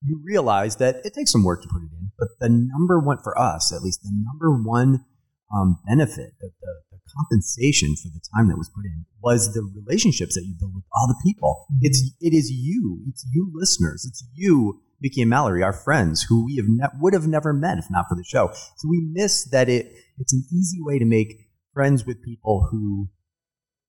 [0.06, 3.18] you realize that it takes some work to put it in, but the number one
[3.24, 5.06] for us, at least the number one
[5.54, 10.36] um, benefit, the, the compensation for the time that was put in, was the relationships
[10.36, 11.66] that you build with all the people.
[11.72, 11.80] Mm-hmm.
[11.84, 13.02] It's it is you.
[13.08, 14.06] It's you listeners.
[14.06, 17.78] It's you, Mickey and Mallory, our friends who we have ne- would have never met
[17.78, 18.50] if not for the show.
[18.78, 19.92] So we miss that it.
[20.20, 23.10] It's an easy way to make friends with people who,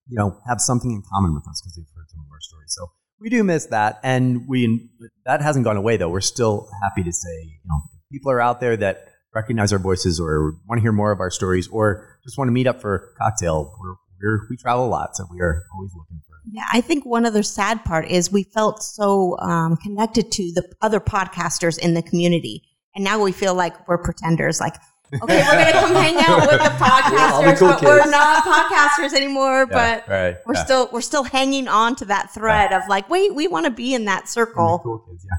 [0.08, 2.74] you know, have something in common with us because they've heard some of our stories.
[2.74, 4.90] So we do miss that, and we
[5.24, 6.08] that hasn't gone away though.
[6.08, 10.20] We're still happy to say, you know, people are out there that recognize our voices
[10.20, 12.94] or want to hear more of our stories or just want to meet up for
[12.94, 13.74] a cocktail.
[13.80, 16.34] We're, we're we travel a lot, so we are always looking for.
[16.52, 20.70] Yeah, I think one other sad part is we felt so um, connected to the
[20.82, 22.62] other podcasters in the community,
[22.94, 24.60] and now we feel like we're pretenders.
[24.60, 24.74] Like,
[25.22, 28.44] okay, we're gonna come hang out with the all the podcasters, cool but we're not
[28.44, 29.66] podcasters anymore.
[29.70, 30.64] but right, we're yeah.
[30.64, 33.94] still we're still hanging on to that thread of like, wait, we want to be
[33.94, 34.80] in that And the circle.
[34.82, 35.36] cool kids, yeah.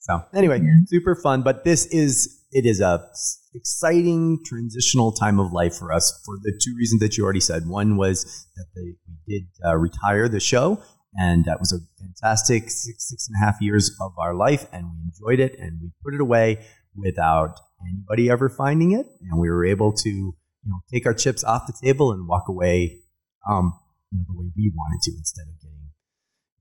[0.00, 0.72] So anyway, Yeah.
[0.86, 1.42] super fun.
[1.42, 3.08] But this is it is a
[3.54, 7.66] exciting transitional time of life for us for the two reasons that you already said.
[7.66, 10.82] One was that they, we did uh, retire the show,
[11.14, 14.86] and that was a fantastic six six and a half years of our life, and
[14.86, 16.64] we enjoyed it, and we put it away
[16.96, 20.34] without anybody ever finding it, and we were able to you
[20.66, 23.00] know take our chips off the table and walk away,
[23.48, 23.78] um,
[24.10, 25.78] you know, the way we wanted to instead of getting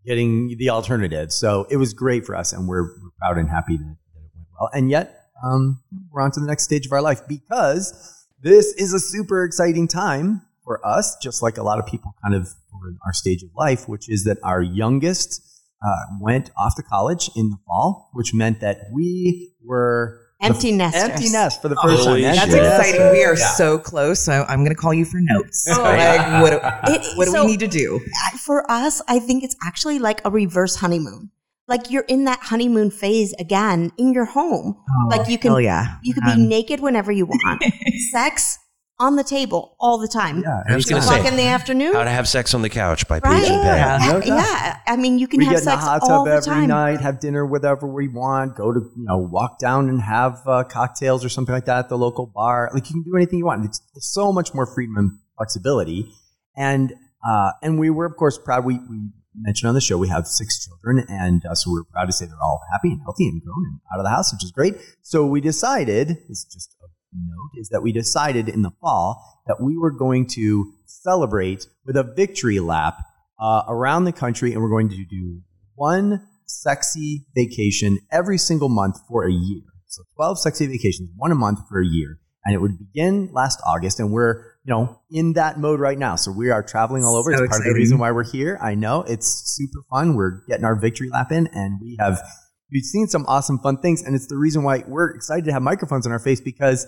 [0.06, 1.32] getting the alternative.
[1.32, 4.32] So it was great for us, and we're, we're proud and happy that, that it
[4.36, 4.70] went well.
[4.74, 8.94] And yet, um, we're on to the next stage of our life because this is
[8.94, 12.90] a super exciting time for us, just like a lot of people kind of were
[12.90, 15.42] in our stage of life, which is that our youngest
[15.86, 20.78] uh, went off to college in the fall, which meant that we were Empty the-
[20.78, 21.04] nesters.
[21.04, 22.36] Empty nest for the first Holy time.
[22.36, 22.50] shit.
[22.50, 23.12] That's Empty exciting.
[23.12, 23.48] We are Yeah.
[23.54, 24.20] so close.
[24.20, 25.66] So I'm going to call you for notes.
[25.72, 25.82] Oh.
[25.82, 28.00] Like, what do, It- what do so- we need to do?
[28.46, 31.32] For us, I think it's actually like a reverse honeymoon.
[31.68, 34.78] Like you're in that honeymoon phase again in your home.
[35.10, 35.98] like you can Oh, yeah.
[36.04, 37.64] you can be Um, naked whenever you want.
[38.12, 38.58] Sex
[39.00, 40.42] on the table all the time.
[40.42, 41.94] Yeah, I was gonna o'clock say, in the afternoon.
[41.94, 43.42] How to Have Sex on the Couch by Right?
[43.44, 44.02] Paige and Penn.
[44.02, 44.12] Yeah.
[44.12, 46.26] No yeah, I mean, you can we have get in the sex hot all tub
[46.26, 46.68] the every time.
[46.70, 50.64] night, have dinner whatever we want, go to you know walk down and have uh,
[50.64, 52.72] cocktails or something like that at the local bar.
[52.74, 53.66] Like you can do anything you want.
[53.66, 56.12] It's, it's so much more freedom and flexibility.
[56.56, 56.94] And
[57.28, 58.66] uh, and we were of course proud.
[58.66, 62.06] We we mentioned on the show we have six children, and uh, so we're proud
[62.06, 64.44] to say they're all happy and healthy and grown and out of the house, which
[64.44, 64.76] is great.
[65.02, 69.42] So we decided this is just a note is that we decided in the fall
[69.48, 72.98] that we were going to celebrate with a victory lap
[73.40, 75.42] uh, around the country, and we're going to do
[75.76, 79.62] one sexy vacation every single month for a year.
[79.88, 82.20] So 12 sexy vacations, one a month for a year.
[82.44, 86.18] And it would begin last August, and we're, you know, in that mode right now.
[86.18, 87.32] So we are traveling all over.
[87.32, 88.60] So it's part of the reason why we're here.
[88.62, 90.16] I know it's super fun.
[90.16, 92.22] We're getting our victory lap in, and we have
[92.70, 95.62] we've seen some awesome fun things, and it's the reason why we're excited to have
[95.62, 96.86] microphones on our face because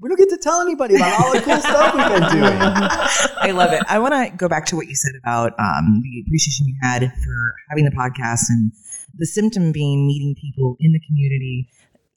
[0.00, 2.58] we don't get to tell anybody about all the cool stuff we've been doing.
[2.58, 3.84] I love it.
[3.88, 7.02] I want to go back to what you said about um, the appreciation you had
[7.02, 8.72] for having the podcast and
[9.14, 11.68] the symptom being meeting people in the community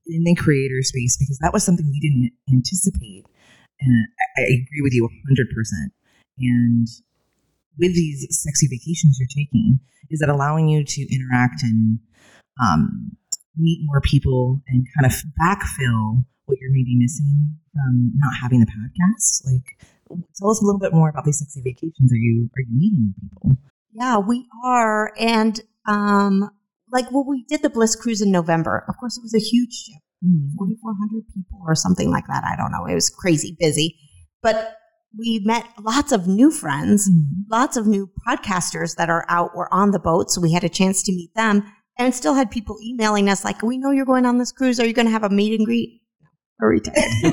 [0.08, 3.26] in the creator space because that was something we didn't anticipate.
[3.80, 4.08] And
[4.38, 5.92] I, I agree with you 100%.
[6.40, 6.88] And
[7.78, 12.00] with these sexy vacations you're taking, is that allowing you to interact and
[12.64, 13.18] um,
[13.58, 18.68] meet more people and kind of backfill what you're maybe missing from not having the
[18.68, 19.46] podcast?
[19.46, 19.78] Like,
[20.38, 22.12] tell us a little bit more about these sexy vacations.
[22.12, 23.58] Are you are you meeting people?
[23.94, 25.14] Yeah, we are.
[25.20, 26.52] And um,
[26.92, 28.86] like, well, we did the Bliss Cruise in November.
[28.88, 30.54] Of course, it was a huge ship, Mm.
[30.58, 32.44] 4,400 people or something like that.
[32.44, 32.86] I don't know.
[32.86, 33.98] It was crazy busy.
[34.42, 34.78] But
[35.18, 37.24] we met lots of new friends, mm.
[37.50, 40.30] lots of new podcasters that are out or on the boat.
[40.30, 41.64] So we had a chance to meet them
[41.98, 44.80] and still had people emailing us like, we know you're going on this cruise.
[44.80, 46.02] Are you going to have a meet and greet?
[46.62, 46.96] Are retired.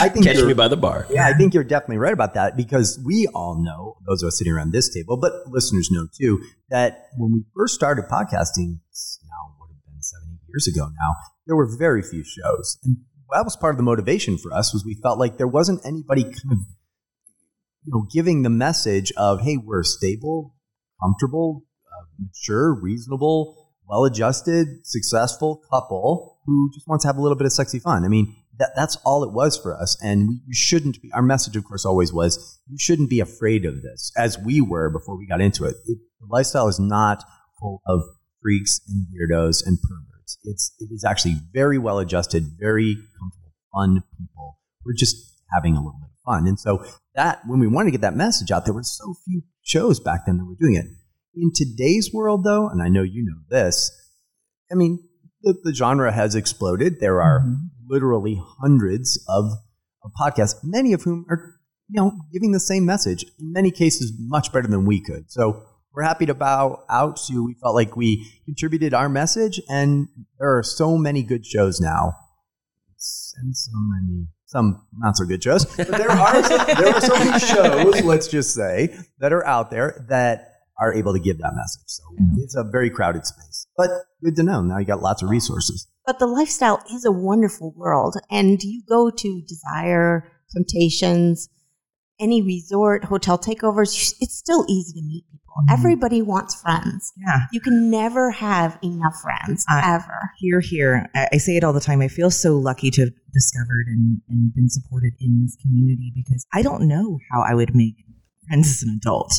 [0.00, 1.06] I think Catch me by the bar.
[1.10, 4.38] Yeah, I think you're definitely right about that because we all know, those of us
[4.38, 8.78] sitting around this table, but listeners know too, that when we first started podcasting,
[10.48, 11.14] years ago now,
[11.46, 12.78] there were very few shows.
[12.84, 12.98] And
[13.32, 16.22] that was part of the motivation for us was we felt like there wasn't anybody
[16.22, 16.58] kind of,
[17.84, 20.54] you know, giving the message of, hey, we're stable,
[21.02, 27.46] comfortable, uh, mature, reasonable, well-adjusted, successful couple who just wants to have a little bit
[27.46, 28.04] of sexy fun.
[28.04, 29.96] I mean, that, that's all it was for us.
[30.02, 33.82] And we, shouldn't be, our message, of course, always was you shouldn't be afraid of
[33.82, 35.76] this, as we were before we got into it.
[35.86, 37.24] it the lifestyle is not
[37.60, 38.02] full of
[38.42, 40.07] freaks and weirdos and perverts.
[40.44, 44.58] It's, it is actually very well adjusted, very comfortable, fun people.
[44.84, 45.16] We're just
[45.54, 46.46] having a little bit of fun.
[46.46, 46.84] And so
[47.14, 50.26] that, when we wanted to get that message out, there were so few shows back
[50.26, 50.86] then that were doing it.
[51.34, 53.90] In today's world, though, and I know you know this,
[54.70, 54.98] I mean,
[55.42, 57.00] the, the genre has exploded.
[57.00, 57.68] There are Mhm.
[57.88, 59.44] literally hundreds of,
[60.02, 61.54] of podcasts, many of whom are
[61.90, 65.30] you know, giving the same message in many cases much better than we could.
[65.30, 65.62] So
[65.98, 67.44] we're happy to bow out to.
[67.44, 70.06] We felt like we contributed our message, and
[70.38, 72.14] there are so many good shows now,
[73.36, 75.64] and so many some not so good shows.
[75.64, 79.72] But there are some, there are so many shows, let's just say, that are out
[79.72, 81.86] there that are able to give that message.
[81.86, 82.04] So
[82.36, 83.90] it's a very crowded space, but
[84.22, 84.62] good to know.
[84.62, 85.88] Now you got lots of resources.
[86.06, 88.14] But the lifestyle is a wonderful world.
[88.30, 91.48] And you go to Desire, Temptations,
[92.20, 95.54] any resort, hotel takeovers, it's still easy to meet people.
[95.70, 97.12] Everybody wants friends.
[97.16, 97.40] Yeah.
[97.52, 100.30] You can never have enough friends, Uh, ever.
[100.38, 101.10] Here, here.
[101.14, 102.00] I, I say it all the time.
[102.00, 106.46] I feel so lucky to have discovered and, and been supported in this community because
[106.52, 107.96] I don't know how I would make
[108.46, 109.32] friends as an adult.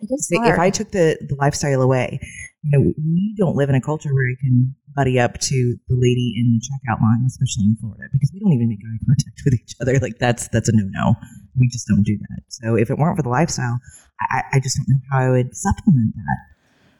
[0.00, 2.20] It is if I took the, the lifestyle away,
[2.62, 5.94] you know, we don't live in a culture where you can buddy up to the
[5.94, 9.40] lady in the checkout line, especially in Florida, because we don't even make eye contact
[9.44, 9.98] with each other.
[9.98, 11.14] Like that's that's a no no.
[11.58, 12.42] We just don't do that.
[12.48, 13.78] So if it weren't for the lifestyle,
[14.30, 16.36] I, I just don't know how I would supplement that.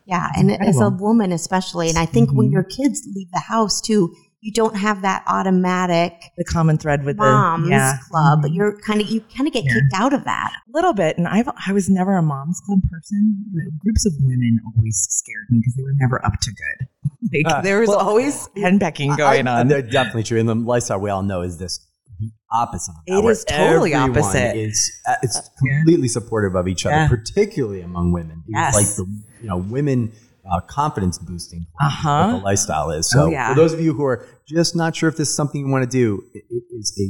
[0.06, 2.52] Yeah, and as a woman especially, and I think when Mhm.
[2.52, 7.16] your kids leave the house too, you don't have that automatic The common thread with
[7.16, 7.94] moms the yeah.
[8.10, 8.42] club.
[8.42, 8.54] Mhm.
[8.54, 9.72] You're kind of you kind of get Yeah.
[9.72, 10.52] kicked out of that.
[10.68, 13.46] A little bit, and I've I was never a mom's club person.
[13.54, 16.88] The groups of women always scared me because they were never up to good.
[17.32, 19.68] Like Uh, there was well, always henpecking going I- on.
[19.68, 20.38] They're definitely true.
[20.38, 21.80] And the lifestyle we all know is this
[22.18, 23.18] the opposite of that.
[23.18, 24.56] It is totally opposite.
[24.56, 27.08] Is, uh, it's completely supportive of each other, Yeah.
[27.08, 28.42] particularly among women.
[28.48, 28.74] It's Yes.
[28.74, 30.12] like the you know women
[30.50, 32.26] uh, confidence boosting Uh-huh.
[32.32, 33.10] what the lifestyle is.
[33.10, 33.48] So Oh, yeah.
[33.48, 35.84] for those of you who are just not sure if this is something you want
[35.84, 37.06] to do, it, it is a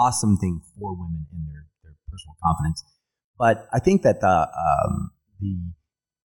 [0.00, 2.82] awesome thing for women in their, their personal confidence.
[3.38, 5.72] But I think that the um, the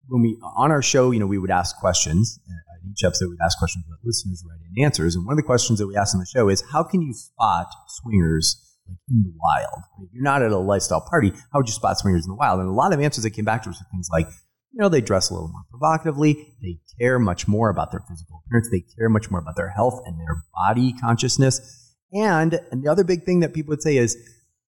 [0.08, 2.38] when we on our show, you know, we would ask questions.
[2.84, 5.16] At each episode, we'd ask questions that listeners write in answers.
[5.16, 7.14] And one of the questions that we asked on the show is, how can you
[7.14, 9.82] spot swingers like in the wild?
[10.02, 12.60] If you're not at a lifestyle party, how would you spot swingers in the wild?
[12.60, 14.28] And a lot of answers that came back to us were things like,
[14.72, 16.54] you know, they dress a little more provocatively.
[16.60, 18.68] They care much more about their physical appearance.
[18.70, 21.94] They care much more about their health and their body consciousness.
[22.12, 24.16] And and the other big thing that people would say is,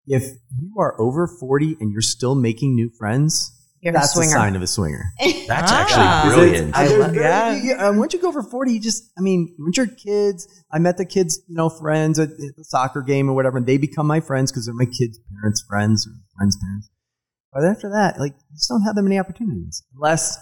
[0.06, 0.22] if
[0.56, 3.52] you are over 40 and you're still making new friends,
[3.82, 4.32] You're a that's a swinger.
[4.32, 5.04] sign of a swinger.
[5.46, 5.80] That's Ah.
[5.82, 6.76] actually Is brilliant.
[6.76, 7.52] I they're love- very- yeah.
[7.54, 10.48] you- you- um, once you go over 40, you just, I mean, once your kids,
[10.72, 13.66] I met the kids, you know, friends at, at the soccer game or whatever, and
[13.66, 16.88] they become my friends because they're my kids' parents' friends or friends' parents.
[17.52, 20.36] But after that, like, you just don't have that many opportunities unless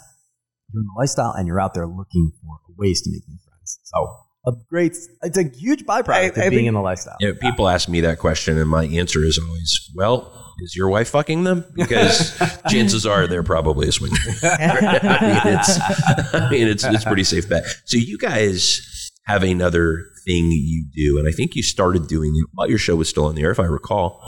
[0.72, 3.78] you're in the lifestyle and you're out there looking for ways to make new friends.
[3.82, 4.16] So,
[4.46, 7.16] a great, it's a huge byproduct I- of I being think- in the lifestyle.
[7.20, 10.88] You know, people ask me that question, and my answer is always, "Well, is your
[10.88, 12.38] wife fucking them?" Because
[12.68, 14.16] chances are they're probably a swinger.
[14.42, 17.64] I mean, it's, I mean, it's it's pretty safe bet.
[17.84, 22.46] So you guys have another thing you do, and I think you started doing it
[22.52, 24.20] while your show was still on the air, if I recall,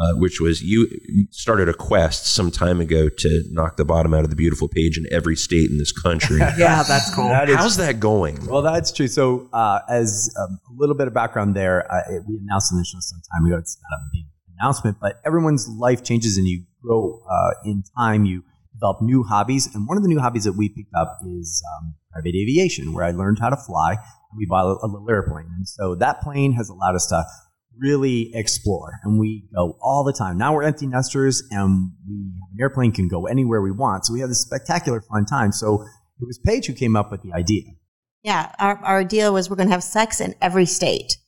[0.00, 0.88] uh, which was you
[1.30, 4.96] started a quest some time ago to knock the bottom out of the beautiful Paige
[4.96, 6.38] in every state in this country.
[6.58, 7.28] yeah, that's cool.
[7.28, 8.46] That is How's that going?
[8.46, 9.08] Well, that's true.
[9.08, 12.78] So, uh, as um, a little bit of background there, uh, it, we announced on
[12.78, 13.58] the show some time ago.
[13.58, 14.26] It's not a big
[14.58, 18.24] announcement, but everyone's life changes and you grow uh, in time.
[18.24, 21.62] You develop new hobbies, and one of the new hobbies that we picked up is
[21.76, 23.96] um, private aviation, where I learned how to fly.
[24.36, 27.24] We bought a, little airplane, and so that plane has allowed us to
[27.78, 30.38] really explore, and we go all the time.
[30.38, 34.06] Now we're empty nesters, and we have an airplane can go anywhere we want.
[34.06, 35.52] So we have this spectacular fun time.
[35.52, 35.82] So
[36.20, 37.64] it was Paige who came up with the idea.
[38.22, 41.18] Yeah, our, our idea was we're going to have sex in every state.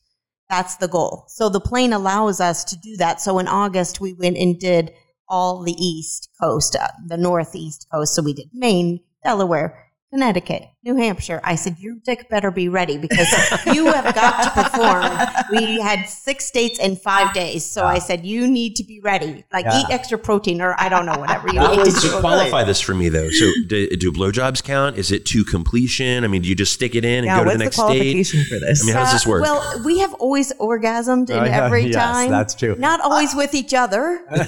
[0.49, 1.25] That's the goal.
[1.29, 3.21] So the plane allows us to do that.
[3.21, 4.93] So in August, we went and did
[5.29, 8.15] all the East Coast, uh, the Northeast Coast.
[8.15, 11.41] So we did Maine, Delaware, Connecticut, New Hampshire.
[11.43, 13.27] I said, Your dick better be ready because
[13.75, 15.13] you have got to perform.
[15.51, 17.65] We had six states in five days.
[17.69, 19.45] So I said, You need to be ready.
[19.53, 19.81] Like, Yeah.
[19.81, 22.21] eat extra protein or I don't know, whatever you That need to to do.
[22.21, 24.97] qualify this for me though, so do, do blowjobs count?
[24.97, 26.23] Is it to completion?
[26.23, 27.65] I mean, do you just stick it in and yeah, go to what's the the,
[27.65, 27.85] next state?
[27.85, 28.83] qualification for this?
[28.83, 29.43] I mean, how does this uh, work?
[29.43, 32.31] Well, we have always orgasmed in oh, yeah, every yes, time.
[32.31, 32.77] that's true.
[32.79, 34.21] Not uh, always with each other.
[34.37, 34.45] Some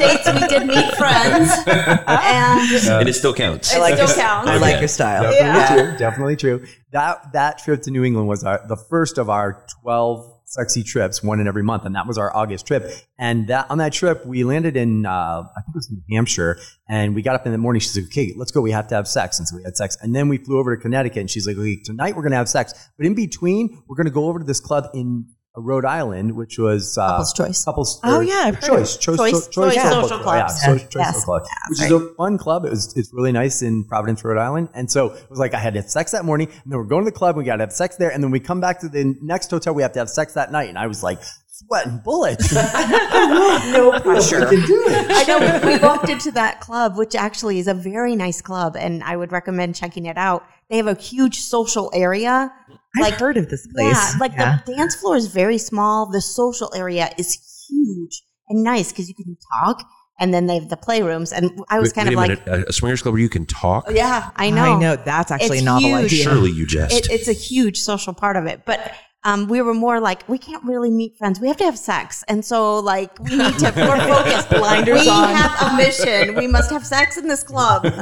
[0.00, 3.72] states we did meet friends, and and it still counts.
[3.72, 5.22] it like still your- I like your style.
[5.22, 5.74] Definitely Yeah.
[5.90, 5.98] true.
[5.98, 6.66] Definitely true.
[6.92, 11.22] That that trip to New England was our, the first of our twelve sexy trips,
[11.22, 12.88] one in every month, and that was our August trip.
[13.18, 16.58] And that on that trip, we landed in uh, I think it was New Hampshire,
[16.88, 17.80] and we got up in the morning.
[17.80, 18.60] She's like, "Okay, let's go.
[18.60, 20.76] We have to have sex." And so we had sex, and then we flew over
[20.76, 23.96] to Connecticut, and she's like, "Okay, tonight we're gonna have sex, but in between, we're
[23.96, 25.26] gonna go over to this club in."
[25.56, 27.64] Rhode Island, which was uh, Couples choice.
[27.64, 28.00] Couples.
[28.02, 30.36] Oh, yeah, I've heard choice, of choice, Choice- choice, choice social social club.
[30.36, 30.78] Yeah, so- Yeah.
[30.78, 31.14] choice Yes.
[31.14, 32.64] social club, which is a fun club.
[32.64, 34.68] It was it's really nice in Providence, Rhode Island.
[34.74, 36.84] And so it was like I had to have sex that morning, and then we're
[36.84, 37.36] going to the club.
[37.36, 39.74] We got to have sex there, and then we come back to the next hotel.
[39.74, 40.68] We have to have sex that night.
[40.68, 42.52] And I was like sweating bullets.
[42.52, 44.40] no pressure.
[44.50, 45.06] We can do it.
[45.08, 49.04] I know we walked into that club, which actually is a very nice club, and
[49.04, 50.44] I would recommend checking it out.
[50.70, 52.50] They have a huge social area.
[52.96, 53.92] I've Like- heard of this place.
[53.94, 54.58] Yeah, like Yeah.
[54.66, 56.06] the dance floor is very small.
[56.10, 57.38] The social area is
[57.68, 59.84] huge and nice because you can talk,
[60.20, 61.32] and then they have the playrooms.
[61.36, 63.28] And I was Wait- kind wait of a like, minute, a swingers club where you
[63.28, 63.86] can talk.
[63.90, 64.76] yeah, I know.
[64.76, 64.96] I know.
[64.96, 66.12] That's actually It's a novel huge.
[66.12, 66.24] idea.
[66.24, 66.94] Surely you jest.
[66.94, 68.92] It, it's a huge social part of it, but.
[69.26, 71.40] Um, we were more like we can't really meet friends.
[71.40, 73.72] We have to have sex, and so like we need to.
[73.74, 74.50] We're focused.
[74.50, 75.34] Blinders we on.
[75.34, 76.34] have a mission.
[76.34, 77.84] We must have sex in this club.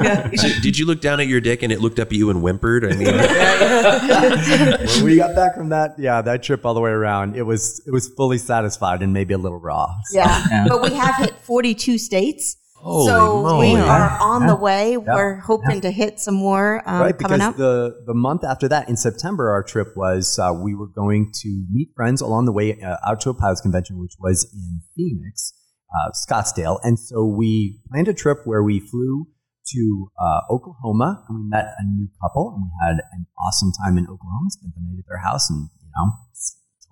[0.42, 2.40] So did you look down at your dick and it looked up at you and
[2.40, 2.84] whimpered?
[2.84, 3.06] I mean,
[4.96, 7.80] when we got back from that, yeah, that trip all the way around, it was
[7.86, 9.94] it was fully satisfied and maybe a little raw.
[10.12, 10.44] Yeah.
[10.50, 10.66] Yeah.
[10.68, 12.56] But we have hit 42 states.
[12.82, 13.74] Holy so moly.
[13.74, 14.92] we are on the way.
[14.92, 14.98] Yeah.
[14.98, 17.56] We're hoping to hit some more um, right, coming because up.
[17.56, 21.64] the the month after that, in September, our trip was uh, we were going to
[21.70, 25.52] meet friends along the way uh, out to a pilots convention, which was in Phoenix,
[25.94, 29.28] uh, Scottsdale, and so we planned a trip where we flew
[29.68, 33.96] to uh, Oklahoma and we met a new couple and we had an awesome time
[33.96, 34.50] in Oklahoma.
[34.50, 36.10] Spent the night at their house and you know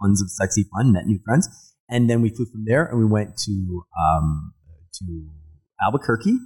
[0.01, 1.49] tons of sexy fun, met new friends,
[1.89, 4.55] and then we flew from there and we went to um,
[4.95, 5.31] to
[5.85, 6.39] Albuquerque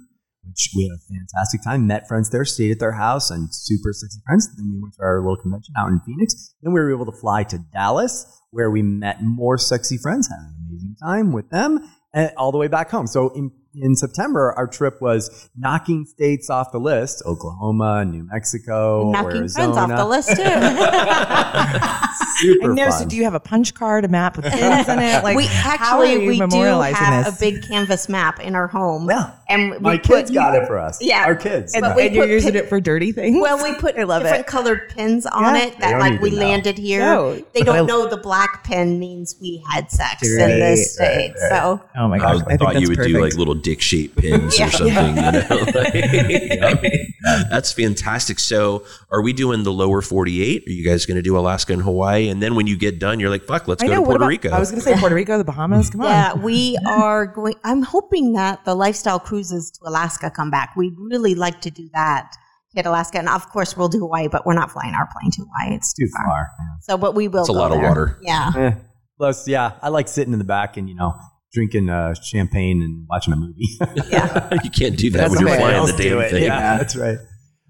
[0.47, 1.87] which we had a fantastic time.
[1.87, 4.49] Met friends there, stayed at their house, and super sexy friends.
[4.55, 6.53] Then we went to our little convention out in Phoenix.
[6.61, 10.39] Then we were able to fly to Dallas, where we met more sexy friends, had
[10.39, 11.79] an amazing time with them,
[12.13, 13.07] and all the way back home.
[13.07, 19.11] So in in September, our trip was knocking states off the list: Oklahoma, New Mexico,
[19.11, 19.73] Knocking Arizona.
[19.73, 20.35] friends off the list too.
[22.37, 22.89] Super I know.
[22.89, 23.07] So fun.
[23.07, 25.23] do you have a punch card, a map with things in it?
[25.23, 25.69] Like we how
[25.99, 27.35] are actually you we do have this?
[27.35, 29.09] a big canvas map in our home.
[29.09, 29.31] Yeah.
[29.47, 31.01] and we My put, kids got it for us.
[31.01, 31.23] Yeah.
[31.25, 31.73] our kids.
[31.73, 33.37] and, but we and you're using pic- it for dirty things.
[33.41, 34.47] Well, we put I love different it.
[34.47, 35.63] colored pins on Yeah.
[35.65, 36.37] it that like we know.
[36.37, 36.99] landed here.
[37.01, 41.33] No, they don't know the black pin means we had sex in this state.
[41.41, 41.49] right.
[41.49, 42.41] So Oh my I, gosh!
[42.49, 44.67] I, I thought you would do like little dick shaped pins Yeah.
[44.67, 45.15] or something.
[45.15, 45.47] You know?
[46.67, 47.13] I mean,
[47.49, 48.39] that's fantastic.
[48.39, 50.63] So, are we doing the lower 48?
[50.67, 52.29] Are you guys going to do Alaska and Hawaii?
[52.29, 53.99] And then when you get done, you're like, fuck, let's I go know.
[54.01, 54.49] to Puerto about- Rico.
[54.51, 55.89] I was going to say Puerto Rico, the Bahamas.
[55.89, 56.07] Come on.
[56.07, 57.55] Yeah, we are going.
[57.63, 60.75] I'm hoping that the lifestyle cruises to Alaska come back.
[60.77, 62.31] We'd really like to do that.
[62.75, 65.41] Hit Alaska, and of course we'll do Hawaii, but we're not flying our plane to
[65.43, 65.75] Hawaii.
[65.77, 66.49] It's too far.
[66.81, 67.41] So, but we will.
[67.41, 68.19] It's a go lot of water.
[68.21, 68.51] Yeah.
[68.55, 68.71] Eh.
[69.17, 71.15] Plus, yeah, I like sitting in the back and you know
[71.55, 73.65] drinking uh, champagne and watching a movie.
[74.11, 75.59] yeah, you can't do that That's when you're okay.
[75.59, 76.29] flying the do damn it.
[76.29, 76.43] thing.
[76.43, 77.17] Yeah, that's right.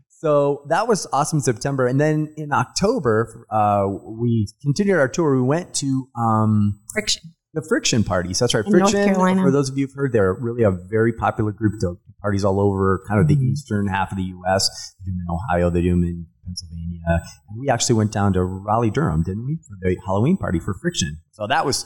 [0.09, 3.86] So that was awesome September, and then in October, uh,
[4.19, 5.36] we continued our tour.
[5.36, 7.21] We went to um, Friction.
[7.53, 8.39] the Friction parties.
[8.39, 9.13] That's right, In North Friction.
[9.13, 9.43] Carolina.
[9.43, 11.73] For those of you who've heard, they're really a very popular group.
[11.73, 13.51] They do parties all over, kind of the Mm-hmm.
[13.51, 14.67] eastern half of the U.S.
[15.05, 15.69] They do them in Ohio.
[15.69, 17.01] They do them in Pennsylvania.
[17.49, 20.73] And we actually went down to Raleigh, Durham, didn't we, for the Halloween party for
[20.73, 21.17] Friction.
[21.33, 21.86] So that was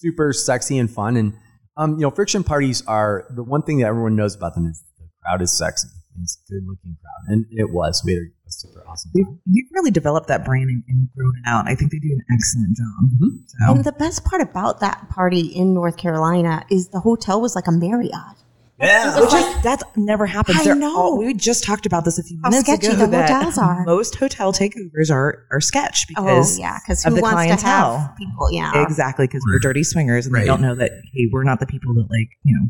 [0.00, 1.16] super sexy and fun.
[1.16, 1.34] And
[1.76, 4.82] um, you know, Friction parties are the one thing that everyone knows about them is
[4.98, 5.88] the crowd is sexy.
[6.20, 8.02] It's a good looking crowd, and it was.
[8.04, 11.48] We had a super awesome You've, you've really developed that brand and, and grown it
[11.48, 11.68] out.
[11.68, 13.04] I think they do an excellent job.
[13.04, 13.36] Mm-hmm.
[13.46, 13.74] So.
[13.74, 17.68] And the best part about that party in North Carolina is the hotel was like
[17.68, 18.42] a Marriott.
[18.80, 19.20] Yeah.
[19.20, 20.58] Which is, that never happens.
[20.60, 20.96] I They're know.
[20.96, 22.96] all- we just talked about this a few How minutes sketchy ago.
[22.96, 23.84] the that hotels are.
[23.84, 27.60] Most hotel takeovers are are sketch because Oh because yeah, because of who the wants
[27.60, 28.48] to have people?
[28.52, 30.42] Yeah, exactly because we're dirty swingers and Right.
[30.42, 32.68] they don't know that hey we're not the people that like you know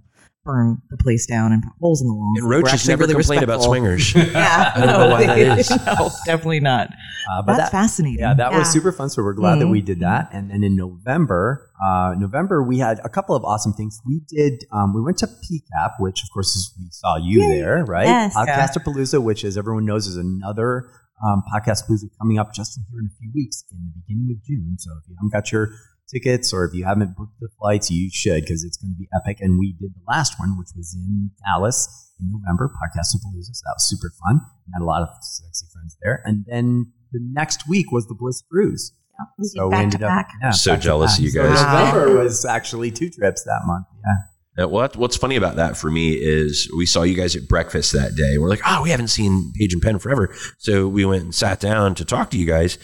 [0.48, 2.38] burn the place down and put holes in the walls.
[2.40, 4.14] And roaches actually never really complain about swingers.
[4.16, 5.70] Yeah, I don't know why that is.
[5.70, 6.88] no, definitely not.
[7.30, 8.20] Uh, but That's that, fascinating.
[8.20, 9.10] Yeah, that was super fun.
[9.10, 9.70] So we're glad that Mhm.
[9.70, 10.30] we did that.
[10.32, 14.00] And then in November, uh, November we had a couple of awesome things.
[14.06, 14.64] We did.
[14.72, 18.06] Um, we went to PCAP, which of course is we saw you there, right?
[18.06, 18.34] Yes.
[18.34, 20.88] Podcastapalooza, which as everyone knows is another
[21.24, 24.76] um, Podcastapalooza coming up just here in a few weeks in the beginning of June.
[24.78, 25.68] So if you haven't got your
[26.10, 29.08] tickets or if you haven't booked the flights, you should because it's going to be
[29.14, 29.38] epic.
[29.40, 31.86] And we did the last one, which was in Dallas
[32.20, 33.52] in November, Podcastapalooza.
[33.54, 34.40] So that was super fun.
[34.74, 36.22] Had a lot of sexy friends there.
[36.24, 38.92] And then the next week was the Bliss Cruise.
[39.38, 40.28] we did So we back to ended up back.
[40.42, 41.62] yeah, So back jealous of you So guys.
[41.62, 43.86] November was actually two trips that month.
[44.04, 44.14] Yeah.
[44.56, 47.92] Now, what what's funny about that for me is we saw you guys at breakfast
[47.92, 48.38] that day.
[48.38, 50.34] We're like, oh, we haven't seen Paige and Penn forever.
[50.58, 52.76] So we went and sat down to talk to you guys.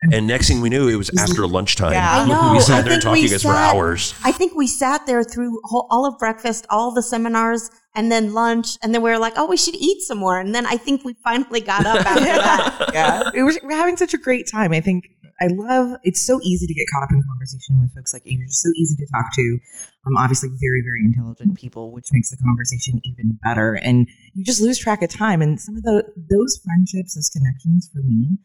[0.00, 1.92] And next thing we knew, it was after lunchtime.
[1.92, 2.22] Yeah.
[2.22, 2.52] I know.
[2.52, 4.14] We sat there and talked to we you guys for hours.
[4.24, 8.32] I think we sat there through whole, all of breakfast, all the seminars, and then
[8.32, 10.76] lunch, and then we were like, "Oh, we should eat some more." And then I
[10.76, 12.90] think we finally got up after that.
[12.92, 14.72] yeah, it was, we're having such a great time.
[14.72, 15.08] I think
[15.40, 15.98] I love.
[16.04, 18.38] It's so easy to get caught up in conversation with folks like you.
[18.38, 19.58] You're just so easy to talk to.
[20.06, 23.74] Um, obviously, very very intelligent people, which makes the conversation even better.
[23.74, 25.42] And you just lose track of time.
[25.42, 28.38] And some of the those friendships, those connections, for me,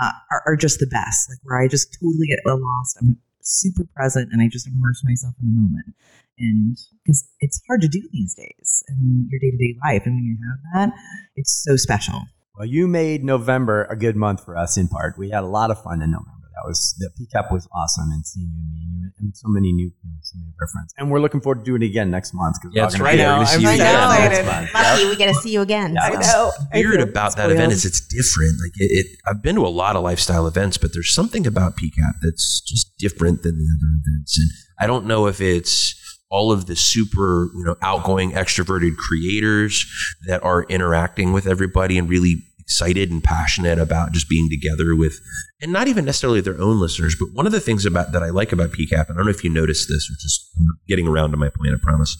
[0.00, 1.30] uh, are, are just the best.
[1.30, 2.98] Like where I just totally get lost.
[3.00, 5.94] I'm super present and I just immerse myself in the moment.
[6.38, 10.02] And because it's hard to do these days in your day to day life.
[10.04, 10.96] And when you have that,
[11.34, 12.22] it's so special.
[12.56, 15.18] Well, you made November a good month for us in part.
[15.18, 16.35] We had a lot of fun in November.
[16.56, 19.92] That was the PCAP was awesome and seeing you, meeting you, and so many new,
[19.92, 20.94] you know, so many of our friends.
[20.96, 22.56] And we're looking forward to doing it again next month.
[22.62, 23.12] 'cause we're Yeah, all that's gonna right.
[23.12, 23.36] be We're there.
[23.36, 23.94] gonna see I'm you so again.
[23.94, 24.30] excited.
[24.32, 24.74] Next month.
[24.74, 25.94] Lucky we get to see you again.
[25.94, 26.52] Yeah, so.
[26.72, 26.88] I know.
[26.88, 28.52] weird about that event is it's different.
[28.62, 31.76] Like it, it, I've been to a lot of lifestyle events, but there's something about
[31.76, 34.38] PCAP that's just different than the other events.
[34.38, 34.48] And
[34.80, 35.94] I don't know if it's
[36.30, 39.84] all of the super, you know, outgoing, extroverted creators
[40.26, 42.36] that are interacting with everybody and really
[42.66, 45.20] excited and passionate about just being together with,
[45.62, 47.16] and not even necessarily their own listeners.
[47.18, 49.30] But one of the things about that I like about PCAP, and I don't know
[49.30, 52.16] if you noticed this, which is I'm getting around to my point, I promise.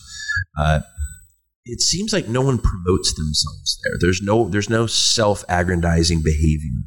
[0.57, 0.81] Uh,
[1.65, 3.95] it seems like no one promotes themselves there.
[4.01, 6.79] There's no there's no self-aggrandizing behavior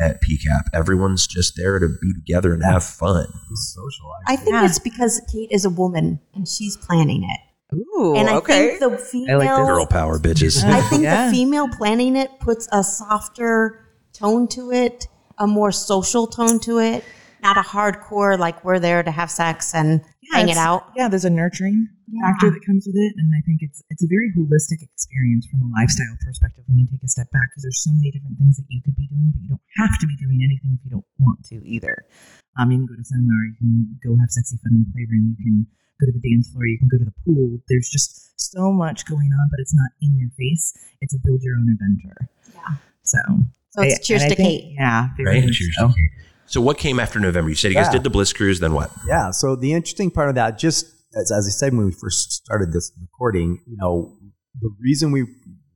[0.00, 0.62] at PCAP.
[0.74, 3.26] Everyone's just there to be together and have fun.
[3.52, 4.10] It's social.
[4.26, 4.64] I think Yeah.
[4.64, 7.40] it's because Kate is a woman and she's planning it.
[7.76, 8.78] Ooh, and I okay.
[8.78, 10.62] think the female Girl power, bitches.
[10.64, 11.26] I think Yeah.
[11.26, 15.06] the female planning it puts a softer tone to it,
[15.38, 17.04] a more social tone to it,
[17.42, 20.00] not a hardcore like we're there to have sex and
[20.32, 20.90] hang it out.
[20.96, 21.88] Yeah, there's a nurturing
[22.22, 25.62] factor that comes with it, and I think it's it's a very holistic experience from
[25.62, 28.56] a lifestyle perspective when you take a step back because there's so many different things
[28.56, 30.90] that you could be doing, but you don't have to be doing anything if you
[30.90, 32.06] don't want to either.
[32.56, 35.34] Um, you can go to seminar, you can go have sexy fun in the playroom,
[35.34, 35.66] you can
[36.04, 37.58] go to the dance floor, you can go to the pool.
[37.68, 40.72] There's just so much going on, but it's not in your face.
[41.00, 42.28] It's a build your own adventure.
[42.54, 42.76] Yeah.
[43.02, 43.18] So,
[43.70, 44.74] So it's I- cheers to think- Kate.
[44.78, 45.42] Yeah, Right?
[45.44, 45.88] Cheers so.
[45.88, 46.10] to Kate.
[46.46, 47.48] So what came after November?
[47.48, 48.90] You said you guys did the Bliss Cruise, then what?
[49.08, 49.30] Yeah.
[49.30, 50.86] So the interesting part of that, just
[51.16, 54.14] as, as I said when we first started this recording, you know,
[54.60, 55.24] the reason we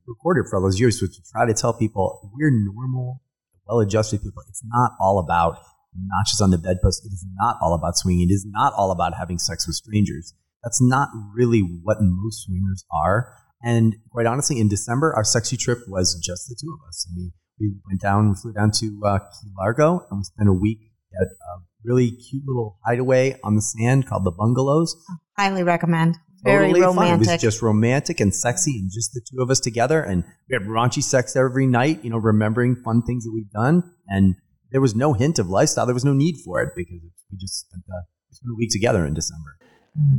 [0.07, 3.23] recorded for all those years was to try to tell people we're normal,
[3.67, 4.43] well-adjusted people.
[4.49, 5.59] It's not all about
[5.95, 7.05] notches on the bedpost.
[7.05, 8.29] It is not all about swinging.
[8.29, 10.35] It is not all about having sex with strangers.
[10.63, 13.33] That's not really what most swingers are.
[13.63, 17.07] And quite honestly, in December, our sexy trip was just the two of us.
[17.09, 20.49] And we, we went down, we flew down to uh, Key Largo, and we spent
[20.49, 20.79] a week
[21.21, 24.97] at a really cute little hideaway on the sand called the Bungalows.
[25.37, 26.17] Highly recommend.
[26.45, 27.15] Very Totally fun.
[27.15, 30.01] It was just romantic and sexy, and just the two of us together.
[30.01, 33.83] And we had raunchy sex every night, you know, remembering fun things that we've done.
[34.07, 34.37] And
[34.71, 35.87] there was no hint of lifestyle.
[35.87, 37.01] There was no need for it because
[37.31, 39.57] we just spent, uh, we spent a week together in December.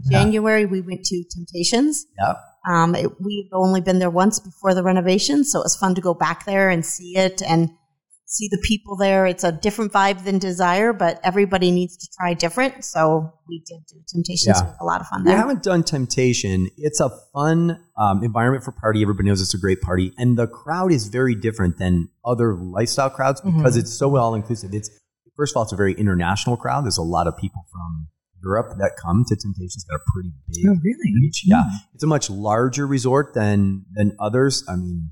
[0.10, 2.06] January, we went to Temptations.
[2.20, 2.34] Yeah.
[2.70, 6.02] Um, it, we've only been there once before the renovation, so it was fun to
[6.02, 7.70] go back there and see it and
[8.32, 9.26] see the people there.
[9.26, 12.86] It's a different vibe than Desire, but everybody needs to try different.
[12.86, 14.60] So we did do Temptations.
[14.62, 14.74] Yeah.
[14.80, 15.36] A lot of fun there.
[15.36, 19.02] haven't done Temptation, it's a fun um, environment for party.
[19.02, 23.10] Everybody knows it's a great party, and the crowd is very different than other lifestyle
[23.10, 24.74] crowds because it's so all inclusive.
[24.74, 24.90] It's
[25.36, 26.86] first of all, it's a very international crowd.
[26.86, 28.10] There's a lot of people from
[28.44, 31.14] Europe that come to Temptations got a pretty big Oh, really?
[31.16, 31.42] reach.
[31.46, 31.64] Yeah,
[31.96, 34.64] it's a much larger resort than than others.
[34.70, 35.12] I mean,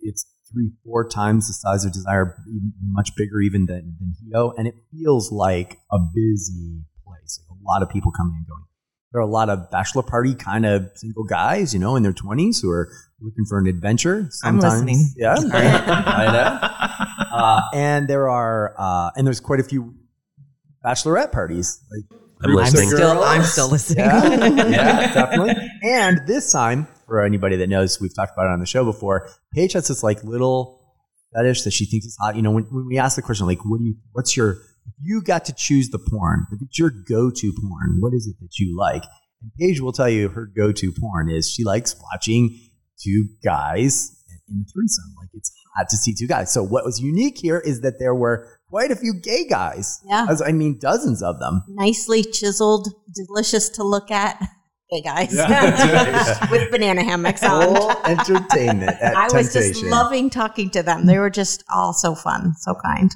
[0.00, 2.36] it's three, four times the size of Desire,
[2.82, 7.40] much bigger even than than Hedo, and it feels like a busy place.
[7.48, 8.64] Like a lot of people coming and going.
[9.12, 12.12] There are a lot of bachelor party kind of single guys, you know, in their
[12.12, 12.88] twenties who are
[13.20, 14.28] looking for an adventure.
[14.44, 15.08] I'm listening.
[15.16, 17.36] Yeah, I know.
[17.36, 19.94] Uh, and there are, uh, and there's quite a few
[20.84, 21.82] bachelorette parties.
[21.90, 22.96] Like I'm groups of listening.
[22.96, 24.04] Still, I'm still listening.
[24.04, 25.70] Yeah, yeah, definitely.
[25.82, 29.28] And this time, for anybody that knows, we've talked about it on the show before.
[29.52, 30.80] Paige has this like little
[31.34, 32.36] fetish that she thinks is hot.
[32.36, 34.94] You know, when, when we ask the question, like, what do you, what's your, if
[35.02, 38.60] you got to choose the porn, if it's your go-to porn, what is it that
[38.60, 39.02] you like?
[39.42, 42.56] And Paige will tell you her go-to porn is she likes watching
[43.02, 44.16] two guys
[44.48, 45.12] in a threesome.
[45.18, 46.52] Like it's hot to see two guys.
[46.52, 49.98] So what was unique here is that there were quite a few gay guys.
[50.06, 50.28] Yeah.
[50.46, 51.64] I mean, dozens of them.
[51.70, 54.40] Nicely chiseled, delicious to look at.
[54.90, 56.46] Hey guys, Yeah.
[56.50, 57.62] with banana hammocks on.
[57.62, 59.82] Full entertainment at I was Temptation.
[59.82, 61.06] just loving talking to them.
[61.06, 63.14] They were just all so fun, so kind.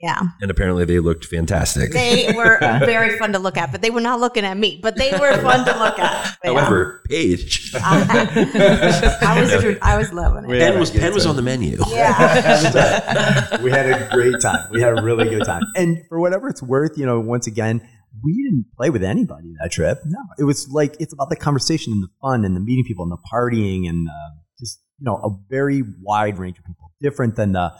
[0.00, 0.18] Yeah.
[0.40, 1.92] And apparently they looked fantastic.
[1.92, 4.80] They were very fun to look at, but they were not looking at me.
[4.82, 6.36] But they were fun to look at.
[6.42, 6.60] But, yeah.
[6.60, 10.58] However, Paige, I was I was loving it.
[10.58, 11.78] Penn was Penn was on the menu.
[11.88, 13.62] Yeah.
[13.62, 14.68] we had a great time.
[14.70, 15.62] We had a really good time.
[15.76, 17.86] And for whatever it's worth, you know, once again,
[18.22, 19.98] we didn't play with anybody that trip.
[20.04, 23.02] No, it was like it's about the conversation and the fun and the meeting people
[23.02, 27.36] and the partying and uh, just you know a very wide range of people, different
[27.36, 27.72] than the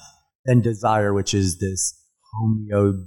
[0.45, 2.01] than Desire, which is this
[2.35, 3.05] homogeneic,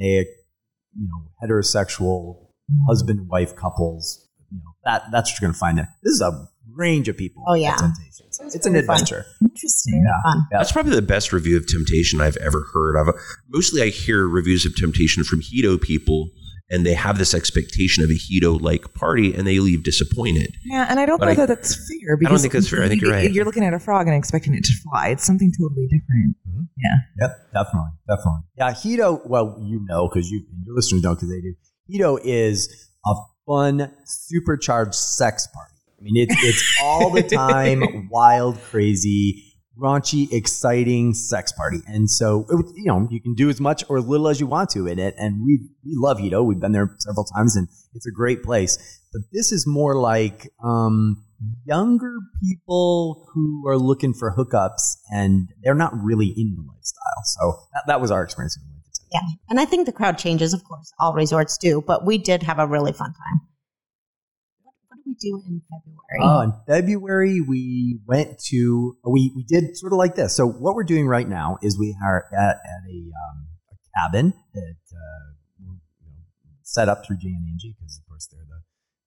[0.00, 2.46] you know, heterosexual
[2.88, 4.28] husband wife couples.
[4.50, 5.88] You know that that's what you're going to find there.
[6.02, 7.44] This is a range of people.
[7.46, 7.72] Oh, yeah.
[7.72, 8.26] at Temptation.
[8.26, 8.96] It's, it's an very fun.
[8.96, 9.24] adventure.
[9.42, 10.04] Interesting.
[10.04, 10.30] Yeah.
[10.30, 10.46] Fun.
[10.50, 13.14] That's probably the best review of Temptation I've ever heard of.
[13.48, 16.30] Mostly, I hear reviews of Temptation from Hedo people,
[16.70, 20.54] and they have this expectation of a Hedo like party and they leave disappointed.
[20.64, 22.16] Yeah, and I don't But know I- that that's fair.
[22.16, 22.82] Because think that's fair.
[22.82, 23.30] I think you're right.
[23.30, 25.08] You're looking at a frog and expecting it to fly.
[25.08, 26.36] It's something totally different.
[26.48, 26.62] Mm-hmm.
[26.78, 27.26] Yeah.
[27.26, 28.40] Yep, definitely, definitely.
[28.56, 29.26] Yeah, Hedo.
[29.26, 31.54] Well, you know because you your listeners know because they do.
[31.92, 33.14] Hedo is a
[33.46, 35.74] fun, supercharged sex party.
[35.98, 39.49] I mean, it's it's all the time, wild, crazy,
[39.80, 41.78] raunchy, exciting sex party.
[41.86, 44.46] And so, it, you know, you can do as much or as little as you
[44.46, 45.14] want to in it.
[45.16, 46.44] And we we love Hedo.
[46.44, 49.00] We've been there several times, and it's a great place.
[49.12, 51.24] But this is more like um,
[51.64, 57.22] younger people who are looking for hookups, and they're not really in the lifestyle.
[57.24, 58.58] So that, that was our experience.
[59.12, 59.20] Yeah.
[59.48, 60.92] And I think the crowd changes, of course.
[61.00, 63.40] All resorts do, but we did have a really fun time.
[64.62, 66.20] What, what did we do in February?
[66.22, 70.34] Oh, in February we went to we we did sort of like this.
[70.34, 74.34] So what we're doing right now is we are at, at a, um, a cabin
[74.54, 75.26] that uh,
[75.60, 75.74] you know,
[76.62, 78.60] set up through Jay and Angie because of course they're the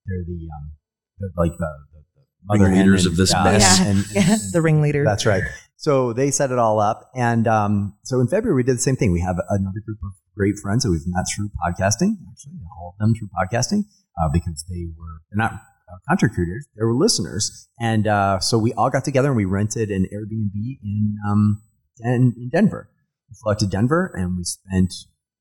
[0.06, 0.72] they're the um
[1.20, 3.80] the, like the, the, the mother hen Ringleaders of this yeah, mess.
[3.82, 4.36] and- and- Yeah.
[4.52, 5.04] The ringleader.
[5.04, 5.44] That's right.
[5.78, 8.96] So they set it all up, and um, so in February we did the same
[8.96, 9.12] thing.
[9.12, 12.16] We have another group of great friends that we've met through podcasting.
[12.32, 13.84] Actually, all of them through podcasting
[14.22, 15.60] uh, because they were they're not
[15.94, 19.90] uh, content creators; were listeners, and uh, so we all got together and we rented
[19.92, 21.62] an Airbnb in um,
[22.02, 22.90] Den- in Denver.
[23.30, 24.94] We flew out to Denver and we spent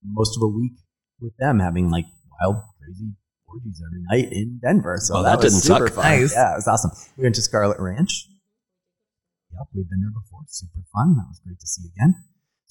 [0.04, 0.72] most of a week
[1.20, 2.06] with them, having like
[2.40, 3.12] wild, crazy
[3.46, 4.96] orgies every night in Denver.
[5.00, 5.96] So Oh, that, that was didn't super suck.
[5.96, 6.04] fun.
[6.20, 6.32] Nice.
[6.34, 6.90] Yeah, it was awesome.
[7.16, 8.26] We went to Scarlet Ranch.
[9.52, 10.40] Yep, we've been there before.
[10.48, 11.14] Super fun.
[11.16, 12.14] That was great to see again.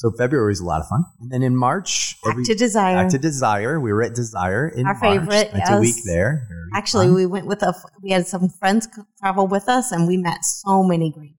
[0.01, 2.95] So February was a lot of fun, and then in March, Back every- to Desire.
[2.95, 3.79] back to Desire.
[3.79, 5.03] We were at Desire in Our March.
[5.03, 6.47] favorite, Spent a week there.
[6.49, 7.13] Very Actually, fun.
[7.13, 7.75] we went with a.
[8.01, 8.87] We had some friends
[9.19, 11.35] travel with us, and we met so many great.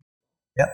[0.57, 0.69] Yep.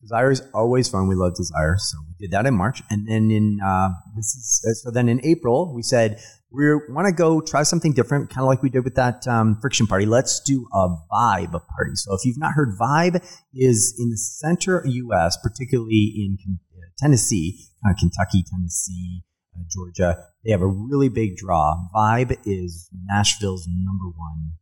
[0.00, 1.06] Desire is always fun.
[1.06, 4.80] We love Desire, so we did that in March, and then in uh, this is
[4.82, 6.18] so then in April we said
[6.50, 9.58] we want to go try something different, kind of like we did with that um,
[9.60, 10.06] friction party.
[10.06, 11.92] Let's do a vibe party.
[11.96, 13.16] So if you've not heard, Vibe
[13.52, 16.38] is in the center U.S., particularly in
[16.78, 17.58] Ken- uh, Tennessee,
[17.98, 19.22] Kentucky, Tennessee,
[19.56, 20.24] uh, Georgia.
[20.44, 21.76] They have a really big draw.
[21.94, 24.52] Vibe is Nashville's number one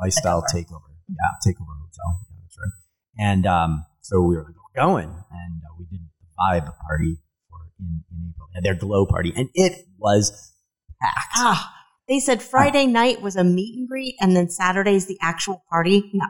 [0.00, 0.90] lifestyle takeover.
[1.08, 2.20] Yeah, takeover hotel.
[2.30, 2.72] Yeah, that's right.
[3.18, 7.18] And um, so we were like, we're going, and uh, we did the vibe party
[7.48, 10.52] for in, in April, their glow party, and it was
[11.00, 11.32] packed.
[11.36, 11.74] Ah,
[12.08, 16.10] they said Friday night was a meet and greet, and then Saturday's the actual party.
[16.12, 16.26] No.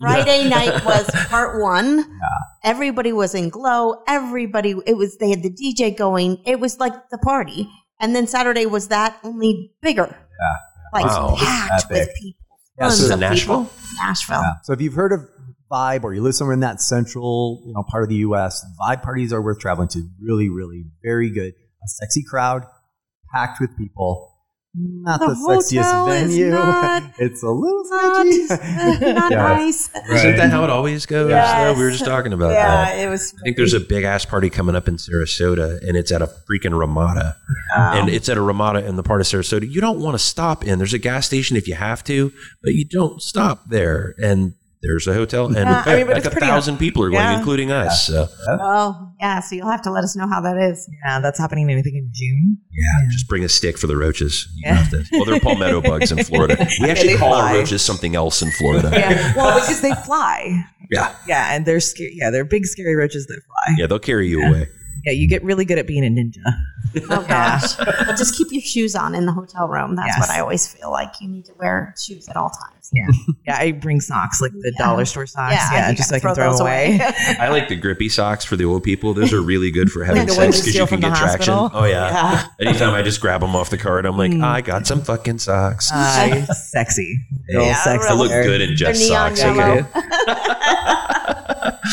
[0.00, 2.04] Friday night was part one.
[2.64, 4.02] Everybody was in glow.
[4.06, 6.38] Everybody, it was, they had the DJ going.
[6.44, 7.68] It was like the party.
[8.00, 10.06] And then Saturday was that only bigger.
[10.08, 10.56] Yeah.
[10.92, 11.34] Like Wow.
[11.38, 12.14] packed with Epic.
[12.20, 12.46] people.
[12.78, 13.64] Yeah, Tons so Is of Nashville?
[13.64, 13.76] people.
[13.98, 14.40] Nashville.
[14.42, 14.52] Yeah.
[14.64, 15.20] So if you've heard of
[15.72, 19.02] Vibe or you live somewhere in that central, you know, part of the U.S., Vibe
[19.02, 20.06] parties are worth traveling to.
[20.20, 21.54] Really, really, very good.
[21.82, 22.64] A sexy crowd,
[23.32, 24.32] packed with people.
[24.78, 26.50] Not the, The sexiest venue.
[26.50, 29.04] not- it's a little Not, sketchy.
[29.14, 29.36] not Yeah.
[29.54, 29.88] nice.
[30.10, 31.30] Isn't that how it always goes?
[31.30, 31.56] Yes.
[31.74, 32.98] No, we were just talking about that.
[32.98, 33.32] it was.
[33.38, 36.26] I think there's a big ass party coming up in Sarasota, and it's at a
[36.26, 37.36] freaking Ramada.
[37.74, 37.80] Oh.
[37.94, 40.64] And it's at a Ramada in the part of Sarasota you don't want to stop
[40.64, 40.78] in.
[40.78, 42.30] There's a gas station if you have to,
[42.62, 44.14] but you don't stop there.
[44.22, 47.22] And there's a hotel, and Yeah, I mean, like a pretty- thousand people are going,
[47.22, 47.38] Yeah.
[47.38, 48.06] including us.
[48.06, 49.40] So Oh, yeah.
[49.40, 50.88] So you'll have to let us know how that is.
[51.04, 51.68] Yeah, that's happening.
[51.70, 52.58] I think in June.
[52.72, 54.48] yeah, just bring a stick for the roaches.
[54.56, 54.74] You Yeah.
[54.74, 56.56] have to- well, they're palmetto bugs in Florida.
[56.80, 58.90] We actually they call our roaches something else in Florida.
[58.92, 59.32] Yeah.
[59.36, 60.64] Well, because they fly.
[60.90, 62.12] yeah, Yeah, and they're scary.
[62.14, 63.74] Yeah, they're big, scary roaches that fly.
[63.78, 64.68] yeah, they'll carry you away.
[65.06, 66.42] Yeah, you get really good at being a ninja.
[67.10, 67.74] Oh gosh.
[67.76, 69.96] but just keep your shoes on in the hotel room.
[69.96, 70.18] That's Yes.
[70.20, 71.12] what I always feel like.
[71.20, 72.88] You need to wear shoes at all times.
[72.90, 73.06] Yeah,
[73.46, 73.58] yeah.
[73.58, 74.86] I bring socks like the Yeah.
[74.86, 75.52] dollar store socks.
[75.54, 76.98] Yeah, Yeah, you just so I can throw, throw those away.
[77.38, 79.12] I like the grippy socks for the old people.
[79.12, 81.52] Those are really good for having sex because you can get traction.
[81.52, 81.70] hospital?
[81.74, 82.46] Oh yeah.
[82.60, 85.90] Anytime I just grab them off the cart, I'm like, I got some fucking socks.
[85.92, 87.18] Uh, sexy,
[87.50, 88.08] real Yeah, sexy.
[88.08, 89.58] I look good in just They're neon socks.
[89.98, 91.32] Okay.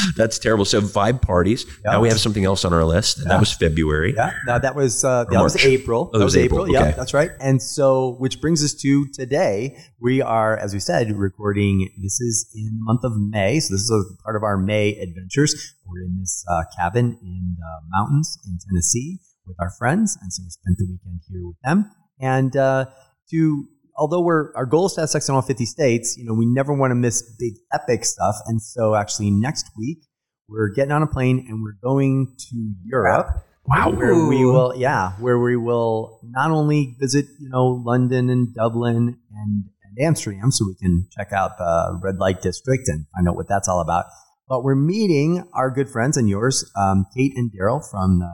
[0.18, 0.66] That's terrible.
[0.66, 1.66] So vibe parties.
[1.86, 1.92] Yeah.
[1.94, 4.14] Now we have something else on our list, and that was February.
[4.16, 6.12] Yeah, no, that was uh, that was April.
[6.14, 6.94] Oh, that was April, Yeah, okay.
[6.96, 7.32] that's right.
[7.40, 9.78] And so, which brings us to today.
[10.02, 11.90] We are, as we said, recording.
[12.02, 14.96] This is in the month of May, so this is a part of our May
[14.98, 15.54] adventures.
[15.86, 20.44] We're in this uh, cabin in the mountains in Tennessee with our friends, and so
[20.44, 21.92] we spent the weekend here with them.
[22.20, 22.86] And uh,
[23.32, 23.66] to
[23.96, 26.46] although we're our goal is to have sex in all 50 states, you know, we
[26.46, 28.36] never want to miss big epic stuff.
[28.46, 30.00] And so, actually, next week
[30.48, 33.28] we're getting on a plane and we're going to Europe.
[33.66, 33.92] Wow.
[33.92, 39.18] Where we will, yeah, where we will not only visit, you know, London and Dublin
[39.34, 43.38] and, and Amsterdam, so we can check out the red light district and find out
[43.38, 44.06] what that's all about.
[44.50, 48.32] But we're meeting our good friends and yours, um, Kate and Daryl from the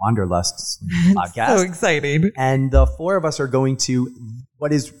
[0.00, 0.82] Wanderlust
[1.14, 1.56] podcast.
[1.58, 2.30] So exciting.
[2.36, 4.10] and the four of us are going to
[4.58, 4.92] what is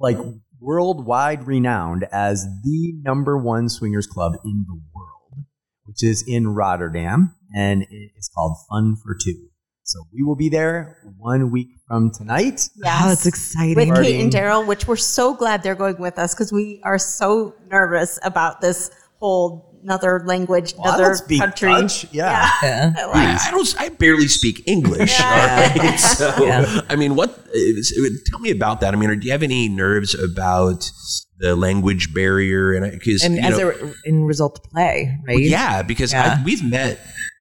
[0.00, 0.18] like
[0.60, 5.44] worldwide renowned as the number one swingers club in the world,
[5.84, 9.48] which is in Rotterdam, and it is called Fun for Two.
[9.86, 12.68] So we will be there one week from tonight.
[12.76, 13.02] Yes.
[13.04, 13.76] Oh, that's exciting.
[13.76, 16.98] with Kate and Daryl, which we're so glad they're going with us because we are
[16.98, 18.90] so nervous about this
[19.20, 21.68] whole another language, Well, another don't speak country.
[21.70, 22.06] Dutch.
[22.12, 22.50] Yeah.
[22.62, 22.92] yeah.
[22.98, 23.74] I like- I don't.
[23.78, 25.12] I barely speak English.
[25.18, 25.72] Yeah.
[25.76, 26.00] all right?
[26.18, 26.80] So, Yeah.
[26.88, 27.30] I mean, what?
[27.30, 28.94] Uh, is- uh, Tell me about that.
[28.94, 30.90] I mean, do you have any nerves about
[31.38, 32.72] the language barrier?
[32.72, 35.38] And uh, because And you as know, a in result to play, right?
[35.38, 36.38] yeah, because Yeah.
[36.40, 36.98] I, we've met,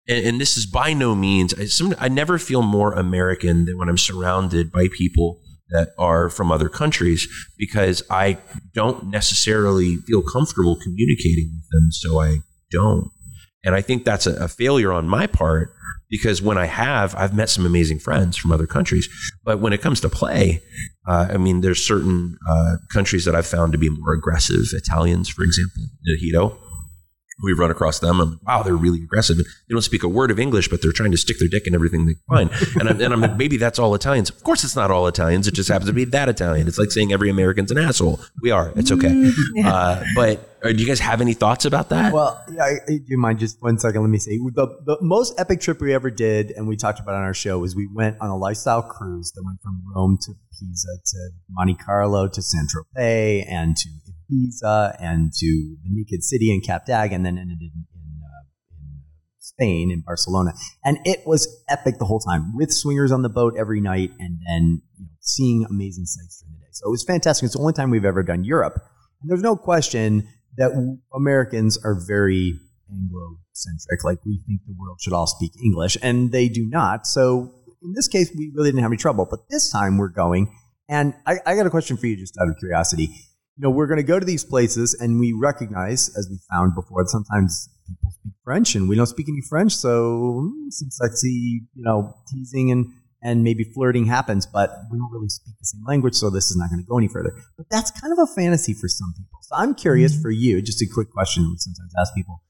[0.08, 1.54] and, and this is by no means.
[1.54, 5.40] I, some, I never feel more American than when I'm surrounded by people
[5.74, 8.38] that are from other countries because I
[8.74, 12.38] don't necessarily feel comfortable communicating with them, so I
[12.72, 13.12] don't.
[13.66, 15.74] And I think that's a, a failure on my part
[16.10, 19.10] because when I have, I've met some amazing friends from other countries.
[19.44, 20.62] But when it comes to play,
[21.08, 24.62] uh, I mean, there's certain uh, countries that I've found to be more aggressive.
[24.74, 26.58] Italians, for example, Nahito.
[27.42, 28.20] We've run across them.
[28.22, 29.38] I'm wow, they're really aggressive.
[29.38, 31.74] They don't speak a word of English, but they're trying to stick their dick in
[31.74, 32.52] everything they find.
[32.80, 34.30] And I'm, and I'm like, maybe that's all Italians.
[34.30, 35.48] Of course, it's not all Italians.
[35.48, 36.68] It just happens to be that Italian.
[36.68, 38.20] It's like saying every American's an asshole.
[38.42, 38.72] We are.
[38.76, 39.32] It's okay.
[39.66, 42.14] Uh, but uh, do you guys have any thoughts about that?
[42.14, 44.02] Well, yeah, I- do you mind just one second?
[44.02, 47.14] Let me say the, the most epic trip we ever did, and we talked about
[47.14, 50.18] it on our show, was we went on a lifestyle cruise that went from Rome
[50.22, 51.18] to Pisa to
[51.50, 53.90] Monte Carlo to Saint Tropez and to
[54.34, 58.44] Ibiza and to the Naked City in Cap d'Agde, and then ended in, in, uh,
[58.72, 59.02] in
[59.40, 60.54] Spain in Barcelona.
[60.84, 64.40] And it was epic the whole time with swingers on the boat every night, and
[64.48, 66.70] then you know, seeing amazing sights during the day.
[66.72, 67.46] So it was fantastic.
[67.46, 68.76] It's the only time we've ever done Europe.
[69.22, 70.28] And there's no question
[70.58, 70.72] that
[71.16, 72.60] Americans are very
[72.92, 74.04] Anglo-centric.
[74.04, 77.08] Like we think the world should all speak English, and they do not.
[77.08, 79.28] So in this case, we really didn't have any trouble.
[79.30, 80.56] But this time we're going,
[80.90, 83.10] and I, I got a question for you, just out of curiosity.
[83.56, 86.74] You know, we're going to go to these places, and we recognize, as we found
[86.74, 89.76] before, that sometimes people speak French, and we don't speak any French.
[89.76, 92.88] So mm, some sexy, you know, teasing and
[93.24, 96.58] and maybe flirting happens, but we don't really speak the same language, so this is
[96.58, 97.34] not going to go any further.
[97.58, 99.40] But that's kind of a fantasy for some people.
[99.44, 102.44] So I'm curious for you, just a quick question we sometimes ask people.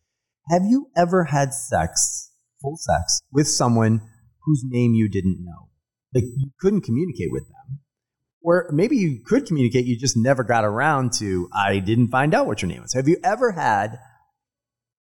[0.49, 2.31] Have you ever had sex,
[2.61, 4.01] full sex, with someone
[4.45, 5.69] whose name you didn't know?
[6.13, 7.79] Like you couldn't communicate with them.
[8.43, 12.45] Or maybe you could communicate, you just never got around to, I didn't find out
[12.45, 12.93] what your name was.
[12.93, 13.99] Have you ever had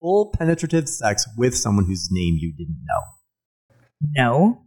[0.01, 3.03] full penetrative sex with someone whose name you didn't know?
[4.15, 4.61] No,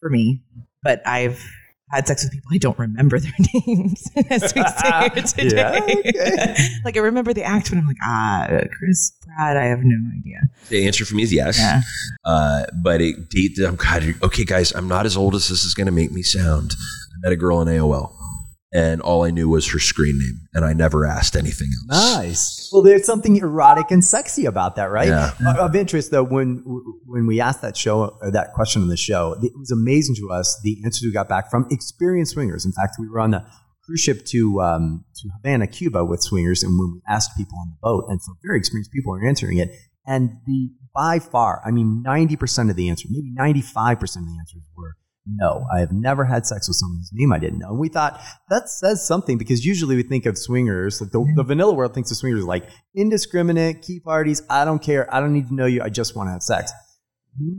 [0.00, 0.42] for me,
[0.82, 1.44] but I've
[1.92, 3.32] had sex with people I don't remember their
[3.66, 6.02] names as we sit here today.
[6.14, 6.68] Yeah, okay.
[6.84, 8.48] like I remember the act, but I'm like, ah,
[8.78, 9.56] Chris Pratt.
[9.56, 10.40] I have no idea.
[10.70, 11.58] the answer for me is yes.
[11.58, 11.80] Yeah.
[12.24, 15.74] Uh, but it, date, oh God, okay, guys, I'm not as old as this is
[15.74, 16.74] going to make me sound.
[17.22, 18.12] Met a girl in AOL,
[18.74, 22.16] and all I knew was her screen name, and I never asked anything else.
[22.16, 22.70] Nice.
[22.72, 25.08] Well, there's something erotic and sexy about that, right?
[25.08, 25.32] Yeah.
[25.58, 26.64] Of- interest, though, when
[27.06, 30.30] when we asked that show or that question on the show, it was amazing to
[30.32, 32.64] us the answers we got back from experienced swingers.
[32.64, 33.44] In fact, we were on the
[33.84, 37.68] cruise ship to um, to Havana, Cuba, with swingers, and when we asked people on
[37.68, 39.70] the boat, and so very experienced people are answering it,
[40.06, 44.26] and the by far, I mean, ninety percent of the answers, maybe ninety five percent
[44.26, 44.96] of the answers were
[45.26, 47.70] no, I have never had sex with someone whose name I didn't know.
[47.70, 51.44] And we thought that says something because usually we think of swingers, like the, the
[51.44, 54.42] vanilla world thinks of swingers like indiscriminate, key parties.
[54.50, 55.12] I don't care.
[55.14, 55.82] I don't need to know you.
[55.82, 56.72] I just want to have sex.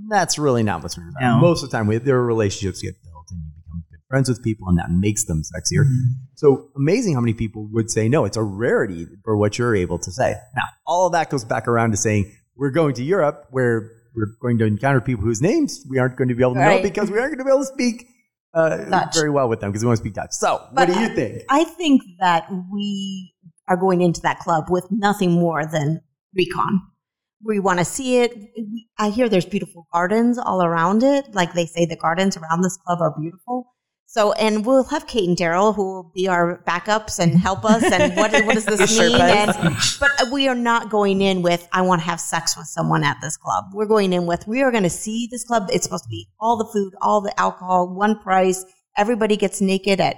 [0.09, 1.39] That's really not what swingers are.
[1.39, 4.43] Most of the time, we, their relationships get built and you become good friends with
[4.43, 5.83] people, and that makes them sexier.
[5.85, 6.11] Mm-hmm.
[6.35, 8.25] So amazing how many people would say no.
[8.25, 10.35] It's a rarity for what you're able to say.
[10.55, 14.27] Now, all of that goes back around to saying we're going to Europe where we're
[14.41, 17.09] going to encounter people whose names we aren't going to be able to know because
[17.11, 18.07] we aren't going to be able to speak
[18.53, 20.29] uh, very well with them because we want to speak Dutch.
[20.31, 21.41] So, But what do you I- think?
[21.49, 23.33] I think that we
[23.67, 26.01] are going into that club with nothing more than
[26.35, 26.81] recon.
[27.45, 28.31] We want to see it.
[28.97, 31.33] I hear there's beautiful gardens all around it.
[31.33, 33.72] Like they say, the gardens around this club are beautiful.
[34.13, 37.81] So, and we'll have Kate and Daryl who will be our backups and help us.
[37.81, 39.19] And what, what does this mean?
[39.19, 43.03] And, but we are not going in with, I want to have sex with someone
[43.03, 43.71] at this club.
[43.73, 45.67] We're going in with, we are going to see this club.
[45.73, 48.63] It's supposed to be all the food, all the alcohol, one price.
[48.99, 50.17] Everybody gets naked at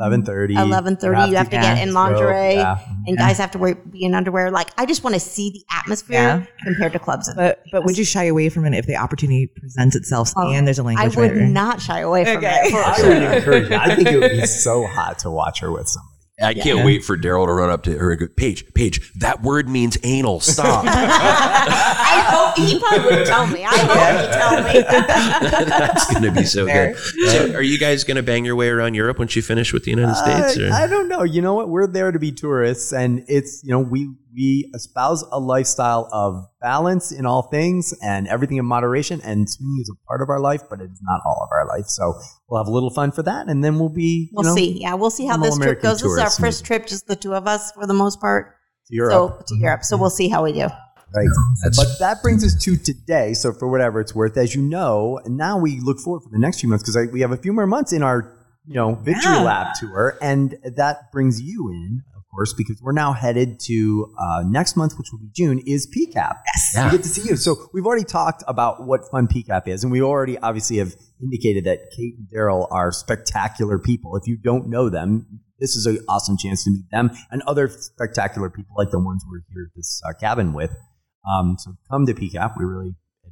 [0.00, 0.54] Eleven thirty.
[0.54, 2.78] 11:30 you have to get in lingerie Yeah.
[3.06, 5.62] and guys have to wear, be in underwear like i just want to see the
[5.70, 6.44] atmosphere Yeah.
[6.64, 9.94] compared to clubs But but would you shy away from it if the opportunity presents
[9.96, 11.46] itself Oh, and there's a i language I would barrier?
[11.48, 12.60] not shy away from Okay.
[12.64, 13.76] it for I would encourage you.
[13.76, 16.09] I think it would be so hot to watch her with somebody.
[16.40, 19.42] I can't wait for Daryl to run up to her and go, Paige, Paige, that
[19.42, 20.40] word means anal.
[20.40, 20.84] Stop.
[20.88, 23.64] i hope he probably wouldn't tell me.
[23.64, 25.66] I hope he'd tell me.
[25.68, 26.94] That's going to be so Fair.
[26.94, 27.30] good.
[27.30, 29.84] So, are you guys going to bang your way around Europe once you finish with
[29.84, 30.58] the United uh, States?
[30.58, 30.72] Or?
[30.72, 31.22] I, I don't know.
[31.22, 31.68] You know what?
[31.68, 36.46] We're there to be tourists, and it's you know we we espouse a lifestyle of
[36.60, 39.20] balance in all things and everything in moderation.
[39.22, 41.86] And swimming is a part of our life, but it's not all of our life.
[41.86, 42.14] So
[42.48, 44.80] we'll have a little fun for that, and then we'll be We'll know, see.
[44.80, 46.02] Yeah, we'll see how this all trip American goes.
[46.02, 48.56] This is our first trip, just the two of us for the most part.
[48.88, 49.12] to Europe.
[49.12, 49.64] So to mm-hmm.
[49.64, 49.84] Europe.
[49.84, 50.68] So we'll see how we do.
[51.12, 51.28] Right.
[51.64, 53.34] That's- but that brings us to today.
[53.34, 56.38] So for whatever it's worth, as you know, and now we look forward for the
[56.38, 59.32] next few months because we have a few more months in our you know victory
[59.32, 59.42] Yeah.
[59.42, 64.42] lap tour, and that brings you in, of course, because we're now headed to uh,
[64.46, 66.14] next month, which will be June, is PCAP.
[66.14, 66.72] Yes.
[66.74, 66.84] Yeah.
[66.86, 67.36] We get to see you.
[67.36, 71.64] So we've already talked about what fun PCAP is, and we already obviously have indicated
[71.64, 74.16] that Kate and Daryl are spectacular people.
[74.16, 77.68] If you don't know them, this is an awesome chance to meet them and other
[77.68, 80.74] spectacular people like the ones we're here at this uh, cabin with.
[81.30, 82.54] Um, so come to PCAP.
[82.58, 83.28] We really uh,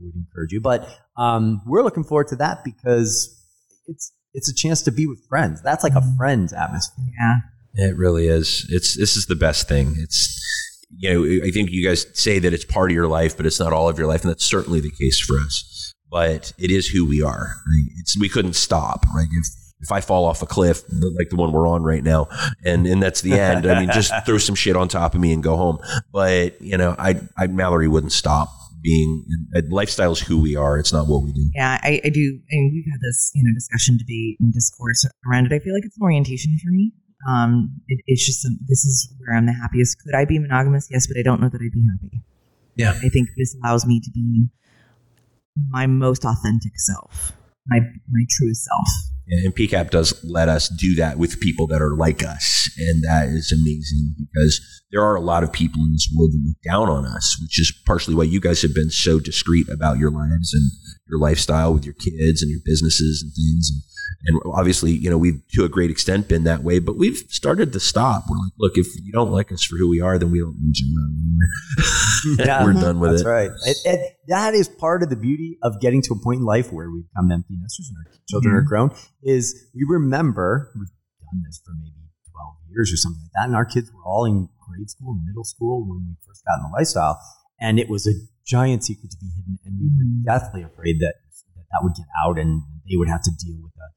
[0.00, 0.60] would encourage you.
[0.60, 3.42] But um, we're looking forward to that because
[3.88, 5.62] it's it's a chance to be with friends.
[5.62, 7.06] That's like a friend's atmosphere.
[7.18, 7.38] Yeah.
[7.76, 8.66] It really is.
[8.70, 9.94] It's this is the best thing.
[9.98, 10.32] It's
[10.98, 13.60] you know I think you guys say that it's part of your life, but it's
[13.60, 15.92] not all of your life, and that's certainly the case for us.
[16.10, 17.54] But it is who we are.
[17.98, 19.04] It's we couldn't stop.
[19.14, 19.46] If
[19.80, 22.28] if I fall off a cliff like the one we're on right now,
[22.64, 23.66] and and that's the end.
[23.66, 25.78] I mean, just throw some shit on top of me and go home.
[26.12, 28.48] But you know, I I Mallory wouldn't stop
[28.82, 29.24] being.
[29.68, 30.78] Lifestyle is who we are.
[30.78, 31.50] It's not what we do.
[31.54, 32.38] Yeah, I, I do.
[32.50, 35.52] And we've had this, you know, discussion, debate, and discourse around it.
[35.52, 36.92] I feel like it's an orientation for me.
[37.28, 40.02] Um, it, it's just a, this is where I'm the happiest.
[40.02, 40.88] Could I be monogamous?
[40.90, 42.22] Yes, but I don't know that I'd be happy.
[42.76, 42.92] Yeah.
[43.02, 44.48] I think this allows me to be
[45.70, 47.32] my most authentic self,
[47.66, 48.86] my my truest self.
[49.28, 52.70] And PCAP does let us do that with people that are like us.
[52.78, 54.60] And that is amazing because
[54.92, 57.58] there are a lot of people in this world that look down on us, which
[57.58, 60.70] is partially why you guys have been so discreet about your lives and
[61.08, 63.70] your lifestyle with your kids and your businesses and things.
[63.70, 63.82] And,
[64.26, 67.72] and obviously, you know, we've to a great extent been that way, but we've started
[67.72, 68.24] to stop.
[68.28, 70.56] We're like, look, if you don't like us for who we are, then we don't
[70.60, 71.48] need you around anymore.
[72.46, 72.64] Yeah.
[72.64, 73.24] We're done with That's it.
[73.24, 73.50] That's right.
[73.66, 76.72] It, it, that is part of the beauty of getting to a point in life
[76.72, 78.68] where we become empty nesters and our children are mm-hmm.
[78.68, 78.90] grown.
[79.22, 80.88] Is we remember we've
[81.20, 84.24] done this for maybe twelve years or something like that, and our kids were all
[84.24, 87.20] in grade school and middle school when we first got in the lifestyle,
[87.60, 88.12] and it was a
[88.46, 90.24] giant secret to be hidden, and we were Mm.
[90.24, 91.14] deathly afraid that
[91.54, 93.88] that, that would get out and they would have to deal with the,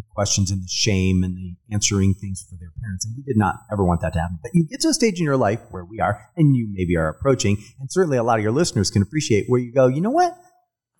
[0.00, 3.36] the questions and the shame and the answering things for their parents, and we did
[3.36, 4.38] not ever want that to happen.
[4.42, 6.96] But you get to a stage in your life where we are, and you maybe
[6.96, 9.86] are approaching, and certainly a lot of your listeners can appreciate where you go.
[9.88, 10.32] You know what?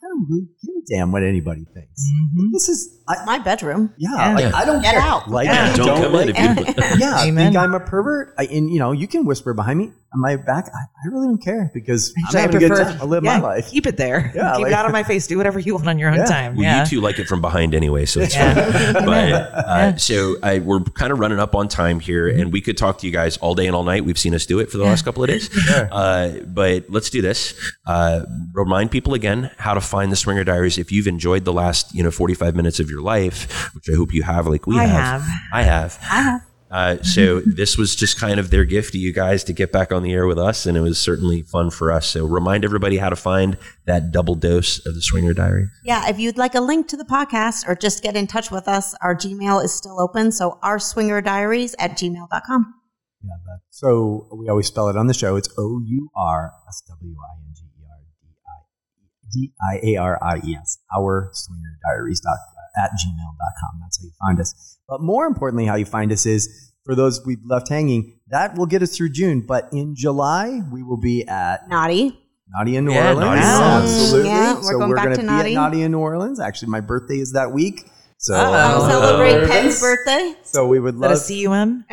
[0.00, 2.02] I don't really give a damn what anybody thinks.
[2.08, 2.52] Mm-hmm.
[2.52, 3.92] This is, I, My bedroom.
[3.98, 4.46] yeah, Yeah.
[4.46, 5.02] like I don't Get care.
[5.02, 5.28] out.
[5.28, 5.70] Like, Yeah.
[5.72, 7.52] me, Don't, come like in if you yeah, Amen.
[7.52, 10.36] think I'm a pervert, I, and you know, you can whisper behind me on my
[10.36, 10.68] back.
[10.68, 13.00] I, I really don't care because I'm Actually, I having a good time.
[13.00, 13.70] I live yeah, my life.
[13.70, 14.32] Keep it there.
[14.34, 15.26] Yeah, keep like- it out of my face.
[15.26, 16.24] Do whatever you want on your own Yeah.
[16.24, 16.54] time.
[16.56, 16.80] Well, yeah.
[16.82, 18.54] you two like it from behind anyway, so it's Yeah.
[18.94, 19.04] fine.
[19.04, 22.76] But uh, so I, we're kind of running up on time here, and we could
[22.78, 24.04] talk to you guys all day and all night.
[24.04, 25.48] We've seen us do it for the last couple of days.
[25.98, 27.54] Uh, but let's do this.
[27.86, 30.78] Uh, remind people again how to find the Swinger Diaries.
[30.78, 34.12] If you've enjoyed the last, you know, forty-five minutes of your life, which I hope
[34.12, 35.22] you have, like we I have.
[35.22, 35.40] have.
[35.52, 35.98] I have.
[36.02, 36.40] I have.
[36.70, 39.92] Uh, so this was just kind of their gift to you guys to get back
[39.92, 42.08] on the air with us, and it was certainly fun for us.
[42.08, 43.56] So remind everybody how to find
[43.86, 45.66] that double dose of the Swinger Diary.
[45.84, 48.68] Yeah, if you'd like a link to the podcast or just get in touch with
[48.68, 50.32] us, our Gmail is still open.
[50.32, 52.74] So our swinger diaries at gmail.com.
[53.22, 55.36] Yeah, that, so we always spell it on the show.
[55.36, 59.80] It's O U R S W I N G E R D I D I
[59.82, 60.78] A R I E S.
[60.96, 62.38] Our swinger diaries dot,
[62.76, 63.80] at gmail.com.
[63.80, 64.77] That's how you find us.
[64.88, 68.66] But more importantly, how you find us is for those we've left hanging, that will
[68.66, 69.44] get us through June.
[69.46, 72.18] But in July, we will be at Naughty.
[72.56, 73.20] Naughty in New Yeah, Orleans.
[73.20, 73.90] Naughty in New Orleans.
[73.92, 74.28] Absolutely.
[74.30, 75.50] Yeah, we're so going we're gonna be Naughty.
[75.50, 76.40] at Naughty in New Orleans.
[76.40, 77.90] Actually, my birthday is that week.
[78.20, 78.38] So, Oh.
[78.40, 80.34] I'll uh, celebrate uh, Penn's birthday.
[80.42, 81.84] so we would love to see you, CUM?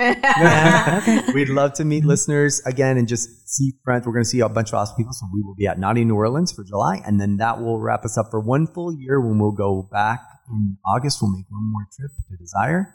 [1.36, 4.08] We'd love to meet listeners again and just see friends.
[4.08, 5.14] We're going to see a bunch of awesome people.
[5.14, 7.02] So we will be at Naughty New Orleans for July.
[7.06, 10.22] And then that will wrap us up for one full year when we'll go back
[10.50, 11.22] in August.
[11.22, 12.94] We'll make one more trip to Desire.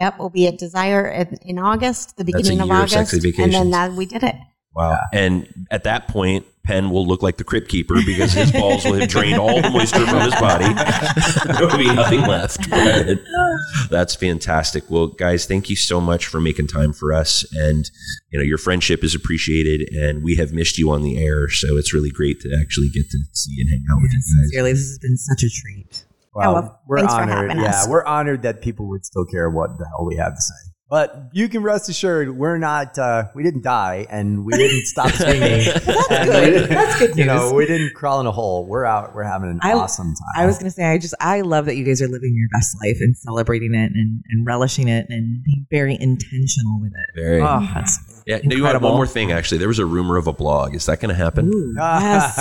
[0.00, 2.82] Yep, we'll be at Desire in, in August, the That's a beginning of year of
[2.82, 3.10] August.
[3.10, 4.36] sexy and then that, we did it.
[4.74, 5.00] Wow.
[5.12, 8.92] And at that point, Penn will look like the crypt keeper because his balls will
[8.94, 10.66] have drained all the moisture from his body.
[11.58, 12.70] there will be nothing left.
[12.70, 13.18] But
[13.90, 14.84] that's fantastic.
[14.88, 17.44] Well, guys, thank you so much for making time for us.
[17.54, 17.90] And,
[18.30, 21.48] you know, your friendship is appreciated and we have missed you on the air.
[21.48, 24.30] So it's really great to actually get to see and hang out with you guys.
[24.42, 26.04] Sincerely, this has been such a treat.
[26.38, 27.56] Well, oh, well, we're thanks for honored.
[27.56, 27.88] yeah, us.
[27.88, 30.67] we're honored that people would still care what the hell we have to say.
[30.90, 32.98] But you can rest assured, we're not.
[32.98, 35.40] Uh, we didn't die, and we didn't stop swinging.
[35.84, 36.70] That's good.
[36.70, 38.64] That's good You know, we didn't crawl in a hole.
[38.66, 39.14] We're out.
[39.14, 40.42] We're having an I- awesome time.
[40.42, 42.48] I was going to say, I just, I love that you guys are living your
[42.58, 47.20] best life and celebrating it and, and relishing it and being very intentional with it.
[47.20, 47.42] Very.
[47.42, 48.40] Oh, that's yeah.
[48.44, 49.30] No, you had one more thing.
[49.32, 50.74] Actually, there was a rumor of a blog.
[50.74, 51.48] Is that going to happen?
[51.52, 52.38] Ooh, yes.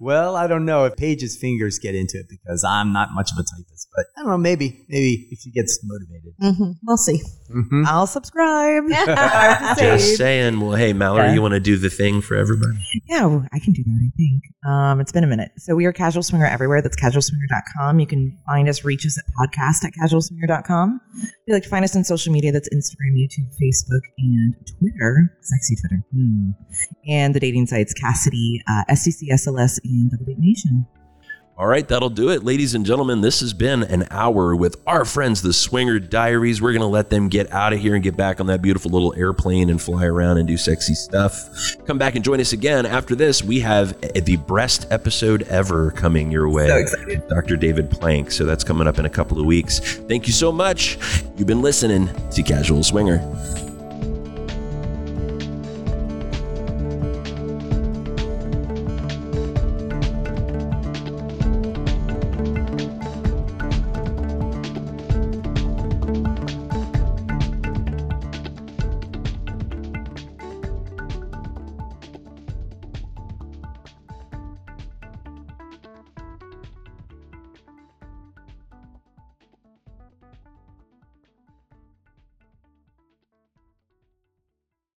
[0.00, 3.38] well, I don't know if Paige's fingers get into it because I'm not much of
[3.38, 4.38] a typist, but I don't know.
[4.38, 6.34] Maybe, maybe if she gets motivated.
[6.42, 6.74] Mhm.
[6.86, 7.22] We'll see.
[7.70, 7.86] Mhm.
[7.86, 8.84] I'll subscribe.
[9.78, 10.60] Just saying.
[10.60, 11.34] Well, hey, Mallory, Yeah.
[11.34, 12.78] you want to do the thing for everybody?
[13.08, 14.42] Yeah, well, I can do that, I think.
[14.66, 15.50] Um, it's been a minute.
[15.58, 16.82] So we are Casual Swinger everywhere.
[16.82, 18.00] That's casualswinger.com.
[18.00, 21.00] You can find us, reach us at podcast at casualswinger.com.
[21.22, 25.32] If you'd like to find us on social media, that's Instagram, YouTube, Facebook, and Twitter.
[25.42, 26.02] Sexy Twitter.
[26.14, 26.50] Hmm.
[27.08, 30.86] And the dating sites, Kasidie, uh, STC, SLS, and Double Date Nation.
[31.58, 32.44] All right, that'll do it.
[32.44, 36.60] Ladies and gentlemen, this has been an hour with our friends, the Swinger Diaries.
[36.60, 38.90] We're going to let them get out of here and get back on that beautiful
[38.90, 41.48] little airplane and fly around and do sexy stuff.
[41.86, 42.84] Come back and join us again.
[42.84, 46.68] After this, we have the breast episode ever coming your way.
[46.68, 47.26] So excited.
[47.28, 47.56] Dr.
[47.56, 48.32] David Plank.
[48.32, 49.78] So that's coming up in a couple of weeks.
[49.78, 50.98] Thank you so much.
[51.38, 53.65] You've been listening to Casual Swinger.